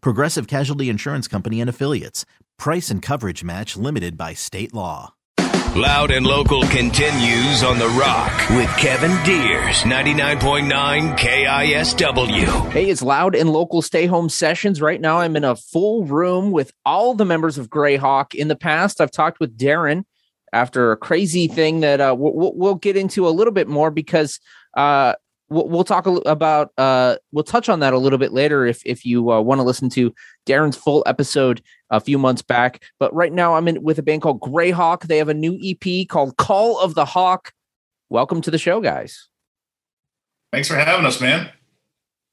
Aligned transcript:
Progressive 0.00 0.46
Casualty 0.46 0.88
Insurance 0.88 1.28
Company 1.28 1.60
and 1.60 1.70
Affiliates. 1.70 2.24
Price 2.58 2.90
and 2.90 3.02
coverage 3.02 3.44
match 3.44 3.76
limited 3.76 4.16
by 4.16 4.34
state 4.34 4.72
law. 4.74 5.14
Loud 5.76 6.10
and 6.10 6.26
Local 6.26 6.62
continues 6.62 7.62
on 7.62 7.78
The 7.78 7.88
Rock 7.88 8.32
with 8.48 8.74
Kevin 8.78 9.10
Diers, 9.26 9.82
99.9 9.82 11.18
KISW. 11.18 12.72
Hey, 12.72 12.88
it's 12.88 13.02
Loud 13.02 13.34
and 13.34 13.50
Local 13.50 13.82
Stay 13.82 14.06
Home 14.06 14.30
Sessions. 14.30 14.80
Right 14.80 14.98
now, 14.98 15.18
I'm 15.18 15.36
in 15.36 15.44
a 15.44 15.54
full 15.54 16.06
room 16.06 16.50
with 16.50 16.72
all 16.86 17.12
the 17.12 17.26
members 17.26 17.58
of 17.58 17.68
Greyhawk. 17.68 18.34
In 18.34 18.48
the 18.48 18.56
past, 18.56 19.02
I've 19.02 19.10
talked 19.10 19.38
with 19.38 19.58
Darren 19.58 20.04
after 20.50 20.92
a 20.92 20.96
crazy 20.96 21.46
thing 21.46 21.80
that 21.80 22.00
uh, 22.00 22.16
we'll, 22.18 22.54
we'll 22.56 22.74
get 22.76 22.96
into 22.96 23.28
a 23.28 23.30
little 23.30 23.52
bit 23.52 23.68
more 23.68 23.90
because 23.90 24.40
uh, 24.78 25.12
we'll, 25.48 25.68
we'll 25.68 25.84
talk 25.84 26.06
about 26.06 26.72
uh, 26.78 27.16
we'll 27.32 27.44
touch 27.44 27.68
on 27.68 27.80
that 27.80 27.92
a 27.92 27.98
little 27.98 28.18
bit 28.18 28.32
later 28.32 28.66
if 28.66 28.82
if 28.84 29.04
you 29.04 29.30
uh, 29.30 29.40
want 29.40 29.58
to 29.58 29.62
listen 29.62 29.88
to 29.90 30.14
Darren's 30.46 30.76
full 30.76 31.02
episode 31.06 31.62
a 31.90 32.00
few 32.00 32.18
months 32.18 32.42
back. 32.42 32.82
But 32.98 33.14
right 33.14 33.32
now, 33.32 33.54
I'm 33.54 33.68
in 33.68 33.82
with 33.82 33.98
a 33.98 34.02
band 34.02 34.22
called 34.22 34.40
Greyhawk. 34.40 35.02
They 35.02 35.18
have 35.18 35.28
a 35.28 35.34
new 35.34 35.58
EP 35.62 36.08
called 36.08 36.36
Call 36.36 36.78
of 36.78 36.94
the 36.94 37.04
Hawk. 37.04 37.52
Welcome 38.08 38.40
to 38.42 38.50
the 38.50 38.58
show, 38.58 38.80
guys. 38.80 39.28
Thanks 40.52 40.68
for 40.68 40.76
having 40.76 41.06
us, 41.06 41.20
man. 41.20 41.50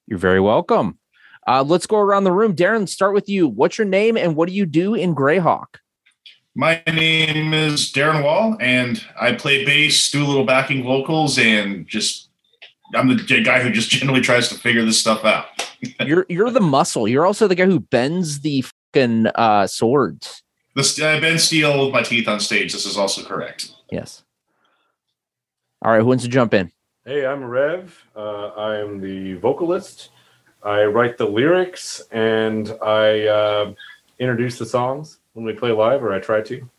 You're 0.08 0.20
very 0.20 0.40
welcome. 0.40 1.00
Uh, 1.46 1.64
let's 1.64 1.88
go 1.88 1.98
around 1.98 2.24
the 2.24 2.32
room. 2.32 2.56
Darren, 2.56 2.88
start 2.88 3.14
with 3.14 3.28
you. 3.28 3.48
What's 3.48 3.78
your 3.78 3.88
name 3.88 4.16
and 4.16 4.36
what 4.36 4.48
do 4.48 4.56
you 4.56 4.66
do 4.66 4.94
in 4.94 5.16
Greyhawk? 5.16 5.78
My 6.56 6.84
name 6.86 7.54
is 7.54 7.92
Darren 7.92 8.24
Wall, 8.24 8.56
and 8.60 9.04
I 9.20 9.34
play 9.34 9.66
bass, 9.66 10.12
do 10.12 10.24
a 10.24 10.28
little 10.28 10.46
backing 10.46 10.84
vocals, 10.84 11.40
and 11.40 11.88
just 11.88 12.30
I'm 12.96 13.08
the 13.08 13.42
guy 13.44 13.62
who 13.62 13.72
just 13.72 13.90
generally 13.90 14.22
tries 14.22 14.50
to 14.50 14.56
figure 14.56 14.86
this 14.86 15.00
stuff 15.00 15.26
out. 15.26 15.48
you're 16.06 16.26
you're 16.30 16.52
the 16.52 16.62
muscle. 16.62 17.08
You're 17.08 17.26
also 17.26 17.48
the 17.48 17.56
guy 17.56 17.66
who 17.66 17.80
bends 17.80 18.42
the 18.42 18.64
fucking 18.94 19.28
uh, 19.36 19.68
swords. 19.68 20.44
This 20.76 21.00
I 21.02 21.20
bend 21.20 21.40
steel 21.40 21.86
with 21.86 21.94
my 21.94 22.02
teeth 22.02 22.28
on 22.28 22.40
stage. 22.40 22.74
This 22.74 22.86
is 22.86 22.98
also 22.98 23.24
correct. 23.24 23.72
Yes. 23.92 24.24
All 25.84 25.92
right, 25.92 26.00
who 26.00 26.06
wants 26.06 26.24
to 26.24 26.30
jump 26.30 26.54
in? 26.54 26.72
Hey, 27.06 27.26
I'm 27.26 27.44
Rev. 27.44 27.94
Uh, 28.16 28.48
I 28.48 28.78
am 28.78 29.02
the 29.02 29.34
vocalist. 29.34 30.10
I 30.64 30.86
write 30.86 31.18
the 31.18 31.26
lyrics 31.26 32.02
and 32.12 32.74
I 32.82 33.28
uh, 33.28 33.74
introduce 34.20 34.58
the 34.58 34.66
songs 34.66 35.20
when 35.34 35.46
we 35.46 35.52
play 35.54 35.72
live, 35.72 36.02
or 36.04 36.14
I 36.14 36.20
try 36.20 36.42
to. 36.42 36.70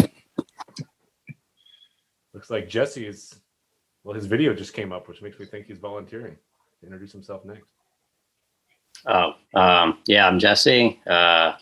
Looks 2.32 2.50
like 2.50 2.68
Jesse 2.68 3.06
is. 3.06 3.36
Well, 4.04 4.14
his 4.14 4.26
video 4.26 4.52
just 4.52 4.74
came 4.74 4.92
up, 4.92 5.08
which 5.08 5.22
makes 5.22 5.38
me 5.40 5.46
think 5.46 5.66
he's 5.66 5.78
volunteering 5.78 6.36
to 6.80 6.86
introduce 6.86 7.10
himself 7.10 7.44
next. 7.46 7.64
Oh, 9.06 9.32
um, 9.54 9.98
yeah, 10.06 10.28
I'm 10.28 10.38
Jesse. 10.38 11.00
Uh, 11.06 11.54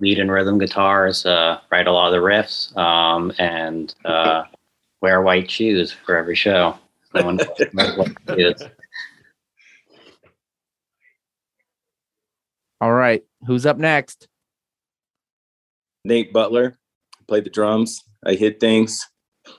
lead 0.00 0.20
and 0.20 0.30
rhythm 0.30 0.58
guitars, 0.58 1.26
uh, 1.26 1.58
write 1.70 1.88
a 1.88 1.92
lot 1.92 2.06
of 2.06 2.12
the 2.12 2.24
riffs, 2.24 2.76
um, 2.76 3.32
and 3.38 3.96
uh, 4.04 4.44
wear 5.00 5.22
white 5.22 5.50
shoes 5.50 5.92
for 5.92 6.16
every 6.16 6.36
show. 6.36 6.78
No 7.14 7.24
one 7.24 7.36
knows 7.36 7.96
what 7.96 8.12
it 8.28 8.38
is. 8.38 8.62
All 12.80 12.92
right, 12.92 13.24
who's 13.44 13.66
up 13.66 13.76
next? 13.76 14.28
Nate 16.04 16.32
Butler. 16.32 16.78
Play 17.26 17.40
the 17.40 17.50
drums. 17.50 18.04
I 18.24 18.34
hit 18.34 18.60
things 18.60 19.04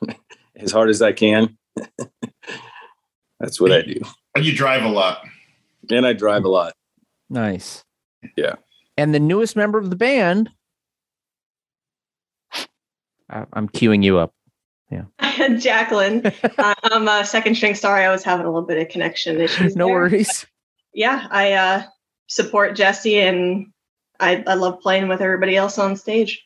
as 0.56 0.72
hard 0.72 0.90
as 0.90 1.02
I 1.02 1.12
can. 1.12 1.59
That's 3.40 3.60
what 3.60 3.72
I 3.72 3.82
do. 3.82 4.02
And 4.36 4.46
you 4.46 4.56
drive 4.56 4.84
a 4.84 4.90
lot. 4.90 5.24
And 5.90 6.06
I 6.06 6.14
drive 6.14 6.44
a 6.44 6.50
lot. 6.50 6.74
Nice. 7.30 7.84
Yeah. 8.36 8.56
And 8.98 9.14
the 9.14 9.20
newest 9.20 9.56
member 9.56 9.78
of 9.80 9.90
the 9.90 9.96
band. 9.96 10.50
I- 13.30 13.46
I'm 13.54 13.70
queuing 13.70 14.04
you 14.04 14.18
up. 14.18 14.34
Yeah. 14.92 15.04
Jacqueline. 15.58 16.26
uh, 16.58 16.74
I'm 16.84 17.08
a 17.08 17.26
second 17.26 17.56
string. 17.56 17.76
Sorry, 17.76 18.04
I 18.04 18.10
was 18.12 18.24
having 18.24 18.46
a 18.46 18.50
little 18.50 18.68
bit 18.68 18.78
of 18.82 18.90
connection 18.90 19.40
issues. 19.40 19.76
No 19.76 19.86
there. 19.86 19.96
worries. 19.96 20.46
Yeah, 20.94 21.28
I 21.30 21.54
uh, 21.54 21.84
support 22.28 22.76
Jesse 22.76 23.20
and 23.20 23.68
I, 24.20 24.44
I 24.48 24.56
love 24.56 24.82
playing 24.82 25.08
with 25.08 25.22
everybody 25.22 25.56
else 25.56 25.78
on 25.78 25.96
stage. 25.96 26.44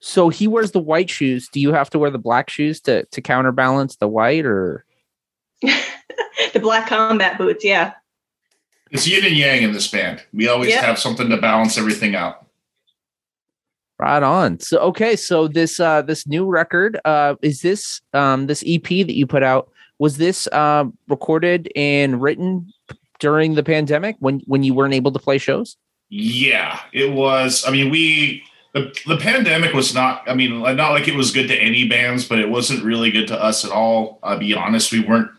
So 0.00 0.28
he 0.30 0.46
wears 0.48 0.72
the 0.72 0.80
white 0.80 1.10
shoes. 1.10 1.48
Do 1.48 1.60
you 1.60 1.72
have 1.72 1.90
to 1.90 1.98
wear 1.98 2.10
the 2.10 2.18
black 2.18 2.48
shoes 2.50 2.80
to 2.82 3.04
to 3.04 3.20
counterbalance 3.20 3.96
the 3.96 4.08
white 4.08 4.44
or 4.46 4.84
the 5.62 6.60
black 6.60 6.88
combat 6.88 7.36
boots, 7.38 7.64
yeah. 7.64 7.92
It's 8.90 9.06
yin 9.06 9.24
and 9.24 9.36
yang 9.36 9.62
in 9.62 9.72
this 9.72 9.86
band. 9.88 10.22
We 10.32 10.48
always 10.48 10.70
Yeah. 10.70 10.80
have 10.82 10.98
something 10.98 11.28
to 11.28 11.36
balance 11.36 11.78
everything 11.78 12.14
out. 12.16 12.46
right 13.98 14.22
on? 14.22 14.58
So 14.60 14.78
okay, 14.80 15.14
so 15.16 15.46
this 15.46 15.78
uh 15.78 16.02
this 16.02 16.26
new 16.26 16.46
record, 16.46 16.98
uh 17.04 17.34
is 17.42 17.60
this 17.60 18.00
um 18.14 18.46
this 18.46 18.64
EP 18.66 18.82
that 18.88 19.14
you 19.14 19.26
put 19.26 19.42
out, 19.42 19.70
was 19.98 20.16
this 20.16 20.46
uh, 20.52 20.84
recorded 21.08 21.70
and 21.76 22.22
written 22.22 22.72
during 23.18 23.54
the 23.54 23.62
pandemic 23.62 24.16
when 24.20 24.40
when 24.46 24.62
you 24.62 24.72
weren't 24.72 24.94
able 24.94 25.12
to 25.12 25.18
play 25.18 25.36
shows? 25.36 25.76
Yeah, 26.08 26.80
it 26.94 27.12
was. 27.12 27.64
I 27.68 27.70
mean, 27.70 27.90
we 27.90 28.42
the, 28.72 28.94
the 29.06 29.16
pandemic 29.16 29.72
was 29.72 29.94
not. 29.94 30.22
I 30.28 30.34
mean, 30.34 30.60
not 30.60 30.92
like 30.92 31.08
it 31.08 31.14
was 31.14 31.32
good 31.32 31.48
to 31.48 31.56
any 31.56 31.88
bands, 31.88 32.26
but 32.26 32.38
it 32.38 32.48
wasn't 32.48 32.84
really 32.84 33.10
good 33.10 33.28
to 33.28 33.42
us 33.42 33.64
at 33.64 33.72
all. 33.72 34.18
I'll 34.22 34.38
be 34.38 34.54
honest, 34.54 34.92
we 34.92 35.00
weren't 35.00 35.30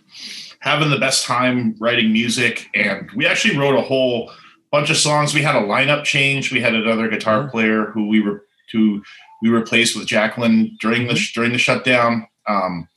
having 0.59 0.89
the 0.89 0.99
best 0.99 1.25
time 1.25 1.75
writing 1.79 2.11
music, 2.11 2.67
and 2.73 3.09
we 3.15 3.25
actually 3.25 3.57
wrote 3.57 3.77
a 3.77 3.81
whole 3.81 4.31
bunch 4.71 4.89
of 4.89 4.97
songs. 4.97 5.33
We 5.33 5.41
had 5.41 5.55
a 5.55 5.65
lineup 5.65 6.03
change. 6.03 6.51
We 6.51 6.61
had 6.61 6.75
another 6.75 7.07
guitar 7.07 7.47
player 7.47 7.85
who 7.85 8.07
we 8.07 8.21
were 8.21 8.45
who 8.71 9.01
we 9.41 9.49
replaced 9.49 9.97
with 9.97 10.07
Jacqueline 10.07 10.77
during 10.79 11.07
the 11.07 11.19
during 11.33 11.51
the 11.51 11.57
shutdown. 11.57 12.27
Um, 12.47 12.87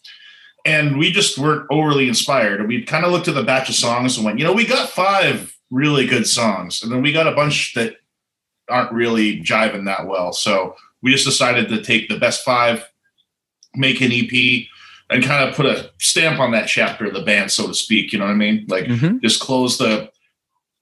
and 0.65 0.99
we 0.99 1.13
just 1.13 1.39
weren't 1.39 1.67
overly 1.71 2.09
inspired. 2.09 2.61
And 2.61 2.69
we 2.69 2.83
kind 2.83 3.05
of 3.05 3.13
looked 3.13 3.29
at 3.29 3.35
the 3.35 3.43
batch 3.43 3.69
of 3.69 3.75
songs 3.75 4.17
and 4.17 4.25
went, 4.25 4.39
you 4.39 4.45
know, 4.45 4.53
we 4.53 4.67
got 4.67 4.89
five 4.89 5.55
really 5.71 6.07
good 6.07 6.27
songs, 6.27 6.83
and 6.83 6.91
then 6.91 7.03
we 7.03 7.13
got 7.13 7.27
a 7.27 7.35
bunch 7.35 7.75
that 7.75 7.97
aren't 8.69 8.93
really 8.93 9.41
jiving 9.43 9.85
that 9.87 10.07
well. 10.07 10.33
So 10.33 10.77
we 11.03 11.11
just 11.13 11.25
decided 11.27 11.69
to 11.69 11.83
take 11.83 12.09
the 12.09 12.19
best 12.19 12.45
five, 12.45 12.85
make 13.75 14.01
an 14.01 14.11
EP, 14.13 14.67
and 15.11 15.23
kind 15.23 15.47
of 15.49 15.55
put 15.55 15.67
a 15.67 15.91
stamp 15.99 16.41
on 16.41 16.51
that 16.53 16.67
chapter 16.67 17.05
of 17.07 17.15
the 17.15 17.23
band, 17.23 17.51
so 17.53 17.67
to 17.67 17.75
speak. 17.75 18.13
You 18.13 18.19
know 18.19 18.25
what 18.25 18.31
I 18.33 18.37
mean? 18.37 18.65
Like 18.69 18.87
Mhm. 18.87 19.21
just 19.23 19.41
close 19.41 19.77
the 19.79 20.11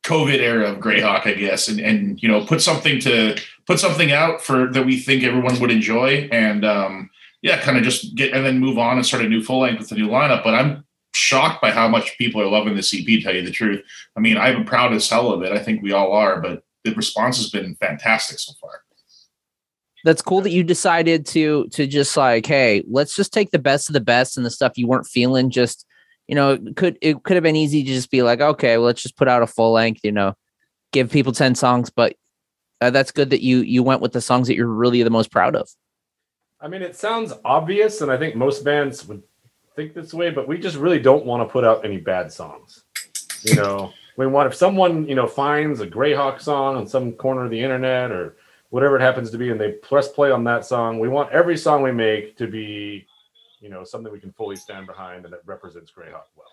COVID 0.05 0.39
era 0.39 0.71
of 0.71 0.79
Greyhawk, 0.79 1.27
I 1.27 1.35
guess, 1.35 1.69
and 1.69 1.81
and 1.81 2.21
you 2.23 2.29
know 2.29 2.45
put 2.45 2.61
something 2.61 2.99
to 3.01 3.37
put 3.67 3.79
something 3.79 4.11
out 4.13 4.43
for 4.43 4.71
that 4.73 4.85
we 4.87 4.99
think 4.99 5.23
everyone 5.23 5.59
would 5.61 5.71
enjoy, 5.71 6.29
and 6.33 6.65
um, 6.65 7.11
yeah, 7.43 7.61
kind 7.61 7.77
of 7.79 7.85
just 7.85 8.15
get 8.15 8.33
and 8.33 8.45
then 8.47 8.59
move 8.59 8.79
on 8.79 8.97
and 8.97 9.07
start 9.07 9.25
a 9.25 9.29
new 9.29 9.43
full 9.43 9.61
length 9.61 9.81
with 9.81 9.93
a 9.93 9.95
new 9.97 10.09
lineup. 10.09 10.43
But 10.45 10.55
I'm 10.55 10.85
shocked 11.15 11.61
by 11.61 11.71
how 11.71 11.89
much 11.89 12.17
people 12.19 12.41
are 12.41 12.47
loving 12.47 12.75
this 12.75 12.93
EP. 12.95 13.05
To 13.05 13.21
tell 13.23 13.35
you 13.35 13.43
the 13.45 13.51
truth, 13.51 13.83
I 14.17 14.21
mean, 14.21 14.37
I'm 14.39 14.65
proud 14.65 14.93
as 14.93 15.09
hell 15.09 15.33
of 15.33 15.43
it. 15.43 15.53
I 15.53 15.59
think 15.59 15.83
we 15.83 15.93
all 15.93 16.13
are, 16.13 16.41
but 16.41 16.65
the 16.85 16.95
response 16.95 17.37
has 17.39 17.51
been 17.51 17.75
fantastic 17.77 18.39
so 18.39 18.53
far. 18.61 18.83
That's 20.05 20.23
cool 20.23 20.41
that 20.41 20.51
you 20.51 20.65
decided 20.65 21.27
to 21.27 21.69
to 21.69 21.87
just 21.87 22.17
like, 22.17 22.47
hey, 22.47 22.83
let's 22.89 23.15
just 23.15 23.33
take 23.33 23.51
the 23.51 23.59
best 23.59 23.89
of 23.89 23.93
the 23.93 24.01
best 24.01 24.37
and 24.37 24.45
the 24.45 24.51
stuff 24.51 24.77
you 24.77 24.89
weren't 24.89 25.07
feeling. 25.07 25.51
Just 25.51 25.87
you 26.27 26.35
know, 26.35 26.53
it 26.53 26.77
could 26.77 26.99
it 27.01 27.23
could 27.23 27.37
have 27.37 27.43
been 27.43 27.57
easy 27.57 27.85
to 27.85 27.89
just 27.89 28.11
be 28.11 28.23
like, 28.23 28.41
okay, 28.41 28.77
well, 28.79 28.87
let's 28.87 29.03
just 29.03 29.17
put 29.17 29.29
out 29.29 29.43
a 29.43 29.47
full 29.47 29.73
length. 29.73 30.01
You 30.03 30.13
know, 30.13 30.35
give 30.93 31.11
people 31.11 31.33
ten 31.33 31.55
songs, 31.55 31.91
but 31.91 32.17
uh, 32.81 32.91
that's 32.91 33.13
good 33.13 33.31
that 33.31 33.43
you 33.43 33.59
you 33.59 33.83
went 33.83 34.01
with 34.01 34.13
the 34.13 34.21
songs 34.21 34.49
that 34.49 34.57
you're 34.57 34.67
really 34.67 35.03
the 35.05 35.11
most 35.11 35.31
proud 35.31 35.55
of. 35.55 35.69
I 36.61 36.69
mean, 36.69 36.83
it 36.83 36.97
sounds 36.97 37.33
obvious, 37.45 38.01
and 38.01 38.11
I 38.11 38.17
think 38.17 38.35
most 38.35 38.65
bands 38.65 39.07
would 39.07 39.23
think 39.77 39.95
this 39.95 40.13
way, 40.13 40.31
but 40.31 40.49
we 40.49 40.59
just 40.59 40.77
really 40.77 41.01
don't 41.01 41.25
want 41.25 41.47
to 41.47 41.53
put 41.53 41.65
out 41.65 41.85
any 41.85 41.99
bad 41.99 42.33
songs. 42.33 42.85
You 43.43 43.57
know, 43.57 43.93
we 44.17 44.27
want 44.27 44.47
if 44.47 44.55
someone 44.55 45.07
you 45.07 45.15
know 45.15 45.27
finds 45.27 45.81
a 45.81 45.87
Greyhawk 45.87 46.41
song 46.41 46.77
on 46.77 46.87
some 46.87 47.13
corner 47.13 47.45
of 47.45 47.51
the 47.51 47.61
internet 47.61 48.11
or 48.11 48.37
whatever 48.71 48.97
it 48.97 49.03
happens 49.03 49.31
to 49.31 49.39
be, 49.39 49.51
and 49.51 49.61
they 49.61 49.73
press 49.73 50.09
play 50.09 50.31
on 50.31 50.45
that 50.45 50.65
song, 50.65 50.99
we 50.99 51.09
want 51.09 51.31
every 51.31 51.59
song 51.59 51.83
we 51.83 51.93
make 51.93 52.39
to 52.39 52.47
be, 52.47 53.07
you 53.61 53.69
know, 53.69 53.85
something 53.85 54.11
we 54.11 54.19
can 54.19 54.33
fully 54.33 54.57
stand 54.57 54.87
behind 54.87 55.25
and 55.25 55.33
that 55.33 55.41
represents 55.45 55.93
Greyhawk 55.93 56.25
well. 56.35 56.47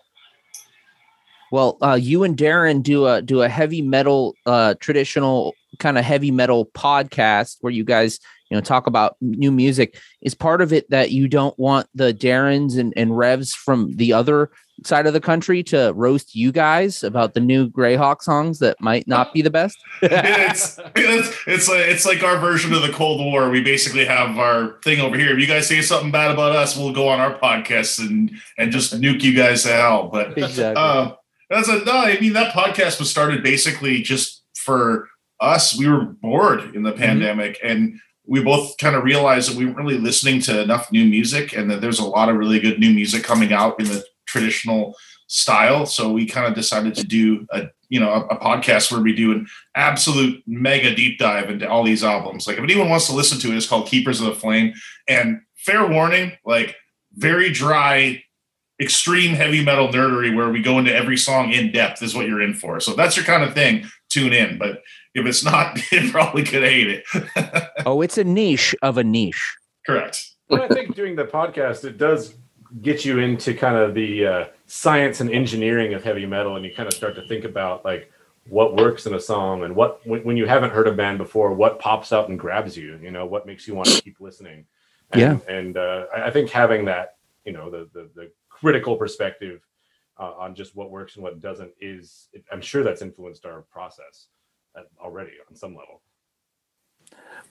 Well, 1.50 1.78
uh, 1.82 1.94
you 1.94 2.22
and 2.22 2.36
Darren 2.36 2.82
do 2.82 3.06
a 3.06 3.22
do 3.22 3.42
a 3.42 3.48
heavy 3.48 3.82
metal, 3.82 4.36
uh, 4.46 4.74
traditional 4.80 5.54
kind 5.78 5.98
of 5.98 6.04
heavy 6.04 6.30
metal 6.30 6.66
podcast 6.66 7.56
where 7.62 7.72
you 7.72 7.84
guys, 7.84 8.20
you 8.50 8.56
know, 8.56 8.60
talk 8.60 8.86
about 8.86 9.16
new 9.20 9.50
music. 9.50 9.98
Is 10.20 10.34
part 10.34 10.60
of 10.60 10.72
it 10.72 10.88
that 10.90 11.10
you 11.10 11.26
don't 11.26 11.58
want 11.58 11.88
the 11.94 12.12
Darrens 12.12 12.76
and, 12.76 12.92
and 12.96 13.16
Revs 13.16 13.52
from 13.52 13.96
the 13.96 14.12
other 14.12 14.50
side 14.84 15.06
of 15.06 15.12
the 15.12 15.20
country 15.20 15.62
to 15.64 15.92
roast 15.94 16.34
you 16.34 16.52
guys 16.52 17.02
about 17.02 17.34
the 17.34 17.40
new 17.40 17.68
Greyhawk 17.68 18.22
songs 18.22 18.58
that 18.60 18.80
might 18.80 19.06
not 19.06 19.32
be 19.32 19.42
the 19.42 19.50
best? 19.50 19.78
it's, 20.02 20.78
it's 20.94 21.36
it's 21.46 21.68
like 21.68 21.80
it's 21.80 22.06
like 22.06 22.22
our 22.22 22.38
version 22.38 22.72
of 22.72 22.82
the 22.82 22.92
Cold 22.92 23.20
War. 23.20 23.50
We 23.50 23.62
basically 23.62 24.04
have 24.04 24.38
our 24.38 24.80
thing 24.82 25.00
over 25.00 25.16
here. 25.16 25.32
If 25.32 25.40
you 25.40 25.46
guys 25.46 25.68
say 25.68 25.82
something 25.82 26.10
bad 26.10 26.30
about 26.30 26.56
us, 26.56 26.76
we'll 26.76 26.92
go 26.92 27.08
on 27.08 27.20
our 27.20 27.38
podcast 27.38 28.00
and 28.00 28.30
and 28.58 28.72
just 28.72 28.98
nuke 29.00 29.22
you 29.22 29.34
guys 29.34 29.62
to 29.64 29.68
hell. 29.72 30.08
But 30.08 30.36
exactly. 30.38 30.82
uh, 30.82 31.12
that's 31.48 31.68
a 31.68 31.84
no. 31.84 31.92
I 31.92 32.18
mean, 32.20 32.32
that 32.34 32.54
podcast 32.54 32.98
was 32.98 33.10
started 33.10 33.42
basically 33.42 34.02
just 34.02 34.44
for 34.54 35.08
us. 35.40 35.78
We 35.78 35.88
were 35.88 36.04
bored 36.04 36.74
in 36.74 36.82
the 36.82 36.92
pandemic, 36.92 37.58
and 37.62 37.98
we 38.26 38.42
both 38.42 38.78
kind 38.78 38.94
of 38.94 39.02
realized 39.02 39.50
that 39.50 39.58
we 39.58 39.66
weren't 39.66 39.78
really 39.78 39.98
listening 39.98 40.40
to 40.42 40.62
enough 40.62 40.92
new 40.92 41.04
music, 41.04 41.52
and 41.52 41.70
that 41.70 41.80
there's 41.80 41.98
a 41.98 42.04
lot 42.04 42.28
of 42.28 42.36
really 42.36 42.60
good 42.60 42.78
new 42.78 42.92
music 42.92 43.24
coming 43.24 43.52
out 43.52 43.80
in 43.80 43.86
the 43.86 44.04
traditional 44.30 44.94
style. 45.26 45.86
So 45.86 46.10
we 46.10 46.26
kind 46.26 46.46
of 46.46 46.54
decided 46.54 46.94
to 46.96 47.04
do 47.04 47.46
a 47.50 47.68
you 47.88 48.00
know 48.00 48.12
a, 48.12 48.20
a 48.26 48.38
podcast 48.38 48.90
where 48.90 49.00
we 49.00 49.14
do 49.14 49.32
an 49.32 49.46
absolute 49.74 50.42
mega 50.46 50.94
deep 50.94 51.18
dive 51.18 51.50
into 51.50 51.68
all 51.68 51.84
these 51.84 52.04
albums. 52.04 52.46
Like 52.46 52.58
if 52.58 52.64
anyone 52.64 52.88
wants 52.88 53.06
to 53.08 53.14
listen 53.14 53.38
to 53.40 53.52
it, 53.52 53.56
it's 53.56 53.68
called 53.68 53.88
Keepers 53.88 54.20
of 54.20 54.26
the 54.26 54.34
Flame. 54.34 54.72
And 55.08 55.40
fair 55.56 55.86
warning, 55.86 56.32
like 56.44 56.76
very 57.12 57.50
dry 57.50 58.22
extreme 58.80 59.34
heavy 59.34 59.62
metal 59.62 59.88
nerdery 59.88 60.34
where 60.34 60.48
we 60.48 60.62
go 60.62 60.78
into 60.78 60.94
every 60.94 61.16
song 61.16 61.52
in 61.52 61.70
depth 61.70 62.02
is 62.02 62.14
what 62.14 62.26
you're 62.26 62.40
in 62.40 62.54
for. 62.54 62.80
So 62.80 62.92
if 62.92 62.96
that's 62.96 63.14
your 63.14 63.26
kind 63.26 63.42
of 63.42 63.52
thing, 63.52 63.84
tune 64.08 64.32
in. 64.32 64.58
But 64.58 64.82
if 65.14 65.26
it's 65.26 65.44
not, 65.44 65.78
you're 65.92 66.10
probably 66.10 66.42
gonna 66.42 66.68
hate 66.68 66.88
it. 66.88 67.68
oh, 67.86 68.00
it's 68.00 68.18
a 68.18 68.24
niche 68.24 68.74
of 68.82 68.98
a 68.98 69.04
niche. 69.04 69.56
Correct. 69.86 70.26
Well, 70.48 70.62
I 70.62 70.68
think 70.68 70.96
doing 70.96 71.14
the 71.14 71.24
podcast, 71.24 71.84
it 71.84 71.96
does 71.96 72.34
get 72.82 73.04
you 73.04 73.18
into 73.18 73.54
kind 73.54 73.76
of 73.76 73.94
the 73.94 74.26
uh, 74.26 74.44
science 74.66 75.20
and 75.20 75.30
engineering 75.30 75.94
of 75.94 76.04
heavy 76.04 76.26
metal, 76.26 76.56
and 76.56 76.64
you 76.64 76.74
kind 76.74 76.86
of 76.86 76.94
start 76.94 77.14
to 77.16 77.26
think 77.28 77.44
about 77.44 77.84
like 77.84 78.10
what 78.48 78.76
works 78.76 79.06
in 79.06 79.14
a 79.14 79.20
song 79.20 79.64
and 79.64 79.74
what 79.74 80.04
when, 80.06 80.22
when 80.24 80.36
you 80.36 80.46
haven't 80.46 80.70
heard 80.70 80.88
a 80.88 80.92
band 80.92 81.18
before, 81.18 81.52
what 81.52 81.78
pops 81.78 82.12
out 82.12 82.28
and 82.28 82.38
grabs 82.38 82.76
you. 82.76 82.98
You 83.02 83.10
know, 83.10 83.26
what 83.26 83.46
makes 83.46 83.66
you 83.66 83.74
want 83.74 83.88
to 83.88 84.02
keep 84.02 84.20
listening. 84.20 84.66
And, 85.12 85.20
Yeah. 85.20 85.38
and 85.48 85.76
uh, 85.76 86.06
I 86.14 86.26
I 86.28 86.30
think 86.30 86.50
having 86.50 86.84
that, 86.86 87.16
you 87.44 87.52
know, 87.52 87.70
the 87.70 87.88
the, 87.92 88.08
the 88.14 88.30
critical 88.48 88.96
perspective 88.96 89.60
uh, 90.18 90.32
on 90.38 90.54
just 90.54 90.76
what 90.76 90.90
works 90.90 91.14
and 91.14 91.22
what 91.22 91.40
doesn't 91.40 91.72
is, 91.80 92.28
I'm 92.52 92.60
sure 92.60 92.82
that's 92.84 93.02
influenced 93.02 93.46
our 93.46 93.62
process 93.62 94.26
uh, 94.76 94.82
already 95.02 95.32
on 95.48 95.56
some 95.56 95.74
level. 95.74 96.02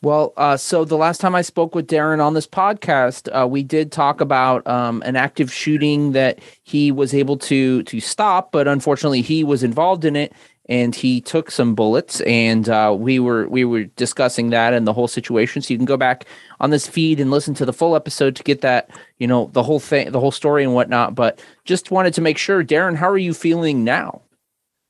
Well, 0.01 0.33
uh, 0.37 0.55
so 0.55 0.85
the 0.85 0.95
last 0.95 1.19
time 1.19 1.35
I 1.35 1.41
spoke 1.41 1.75
with 1.75 1.87
Darren 1.87 2.23
on 2.23 2.33
this 2.33 2.47
podcast, 2.47 3.27
uh, 3.37 3.45
we 3.45 3.63
did 3.63 3.91
talk 3.91 4.21
about 4.21 4.65
um, 4.65 5.01
an 5.05 5.17
active 5.17 5.51
shooting 5.51 6.13
that 6.13 6.39
he 6.63 6.91
was 6.91 7.13
able 7.13 7.37
to 7.39 7.83
to 7.83 7.99
stop, 7.99 8.51
but 8.53 8.67
unfortunately 8.67 9.21
he 9.21 9.43
was 9.43 9.61
involved 9.61 10.05
in 10.05 10.15
it 10.15 10.31
and 10.69 10.95
he 10.95 11.19
took 11.19 11.51
some 11.51 11.75
bullets. 11.75 12.21
And 12.21 12.69
uh, 12.69 12.95
we 12.97 13.19
were 13.19 13.49
we 13.49 13.65
were 13.65 13.85
discussing 13.85 14.51
that 14.51 14.73
and 14.73 14.87
the 14.87 14.93
whole 14.93 15.07
situation. 15.09 15.61
So 15.61 15.73
you 15.73 15.77
can 15.77 15.85
go 15.85 15.97
back 15.97 16.25
on 16.61 16.69
this 16.69 16.87
feed 16.87 17.19
and 17.19 17.29
listen 17.29 17.53
to 17.55 17.65
the 17.65 17.73
full 17.73 17.95
episode 17.95 18.37
to 18.37 18.43
get 18.43 18.61
that 18.61 18.89
you 19.17 19.27
know 19.27 19.49
the 19.51 19.63
whole 19.63 19.81
thing, 19.81 20.11
the 20.11 20.19
whole 20.19 20.31
story 20.31 20.63
and 20.63 20.73
whatnot. 20.73 21.13
But 21.13 21.43
just 21.65 21.91
wanted 21.91 22.13
to 22.13 22.21
make 22.21 22.37
sure, 22.37 22.63
Darren, 22.63 22.95
how 22.95 23.09
are 23.09 23.17
you 23.17 23.33
feeling 23.33 23.83
now? 23.83 24.21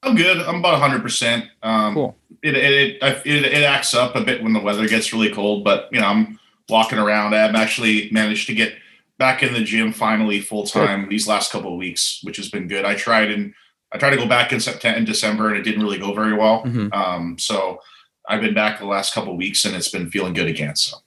I'm 0.03 0.15
good. 0.15 0.37
I'm 0.37 0.57
about 0.57 0.73
100. 0.73 1.01
percent 1.01 1.45
Um, 1.63 1.93
Cool. 1.95 2.15
It 2.41 2.55
it, 2.55 2.97
it 3.25 3.45
it 3.45 3.63
acts 3.63 3.93
up 3.93 4.15
a 4.15 4.21
bit 4.21 4.41
when 4.43 4.53
the 4.53 4.59
weather 4.59 4.87
gets 4.87 5.11
really 5.13 5.31
cold, 5.31 5.63
but 5.63 5.89
you 5.91 5.99
know 5.99 6.07
I'm 6.07 6.39
walking 6.69 6.99
around. 6.99 7.33
I've 7.33 7.55
actually 7.55 8.09
managed 8.11 8.47
to 8.47 8.53
get 8.53 8.75
back 9.17 9.43
in 9.43 9.53
the 9.53 9.61
gym 9.61 9.91
finally 9.91 10.39
full 10.39 10.65
time 10.65 11.09
these 11.09 11.27
last 11.27 11.51
couple 11.51 11.73
of 11.73 11.77
weeks, 11.77 12.21
which 12.23 12.37
has 12.37 12.49
been 12.49 12.67
good. 12.67 12.85
I 12.85 12.95
tried 12.95 13.31
and 13.31 13.53
I 13.91 13.97
tried 13.97 14.11
to 14.11 14.17
go 14.17 14.27
back 14.27 14.53
in 14.53 14.59
September 14.59 14.97
in 14.97 15.05
December 15.05 15.49
and 15.49 15.57
it 15.57 15.63
didn't 15.63 15.83
really 15.83 15.97
go 15.97 16.13
very 16.13 16.33
well. 16.33 16.63
Mhm. 16.63 16.93
Um, 16.93 17.37
so 17.37 17.79
I've 18.27 18.41
been 18.41 18.53
back 18.53 18.79
the 18.79 18.85
last 18.85 19.13
couple 19.13 19.31
of 19.31 19.37
weeks 19.37 19.65
and 19.65 19.75
it's 19.75 19.89
been 19.89 20.09
feeling 20.09 20.33
good 20.33 20.47
again. 20.47 20.75
So 20.75 20.97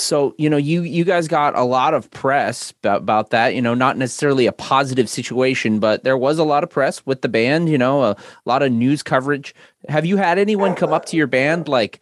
So 0.00 0.34
you 0.38 0.50
know, 0.50 0.56
you 0.56 0.82
you 0.82 1.04
guys 1.04 1.28
got 1.28 1.56
a 1.56 1.62
lot 1.62 1.94
of 1.94 2.10
press 2.10 2.72
about, 2.82 2.98
about 3.02 3.30
that. 3.30 3.54
You 3.54 3.62
know, 3.62 3.74
not 3.74 3.96
necessarily 3.96 4.46
a 4.46 4.52
positive 4.52 5.08
situation, 5.08 5.78
but 5.78 6.04
there 6.04 6.16
was 6.16 6.38
a 6.38 6.44
lot 6.44 6.64
of 6.64 6.70
press 6.70 7.04
with 7.06 7.22
the 7.22 7.28
band. 7.28 7.68
You 7.68 7.78
know, 7.78 8.02
a 8.02 8.16
lot 8.44 8.62
of 8.62 8.72
news 8.72 9.02
coverage. 9.02 9.54
Have 9.88 10.06
you 10.06 10.16
had 10.16 10.38
anyone 10.38 10.74
come 10.74 10.92
up 10.92 11.06
to 11.06 11.16
your 11.16 11.26
band 11.26 11.68
like, 11.68 12.00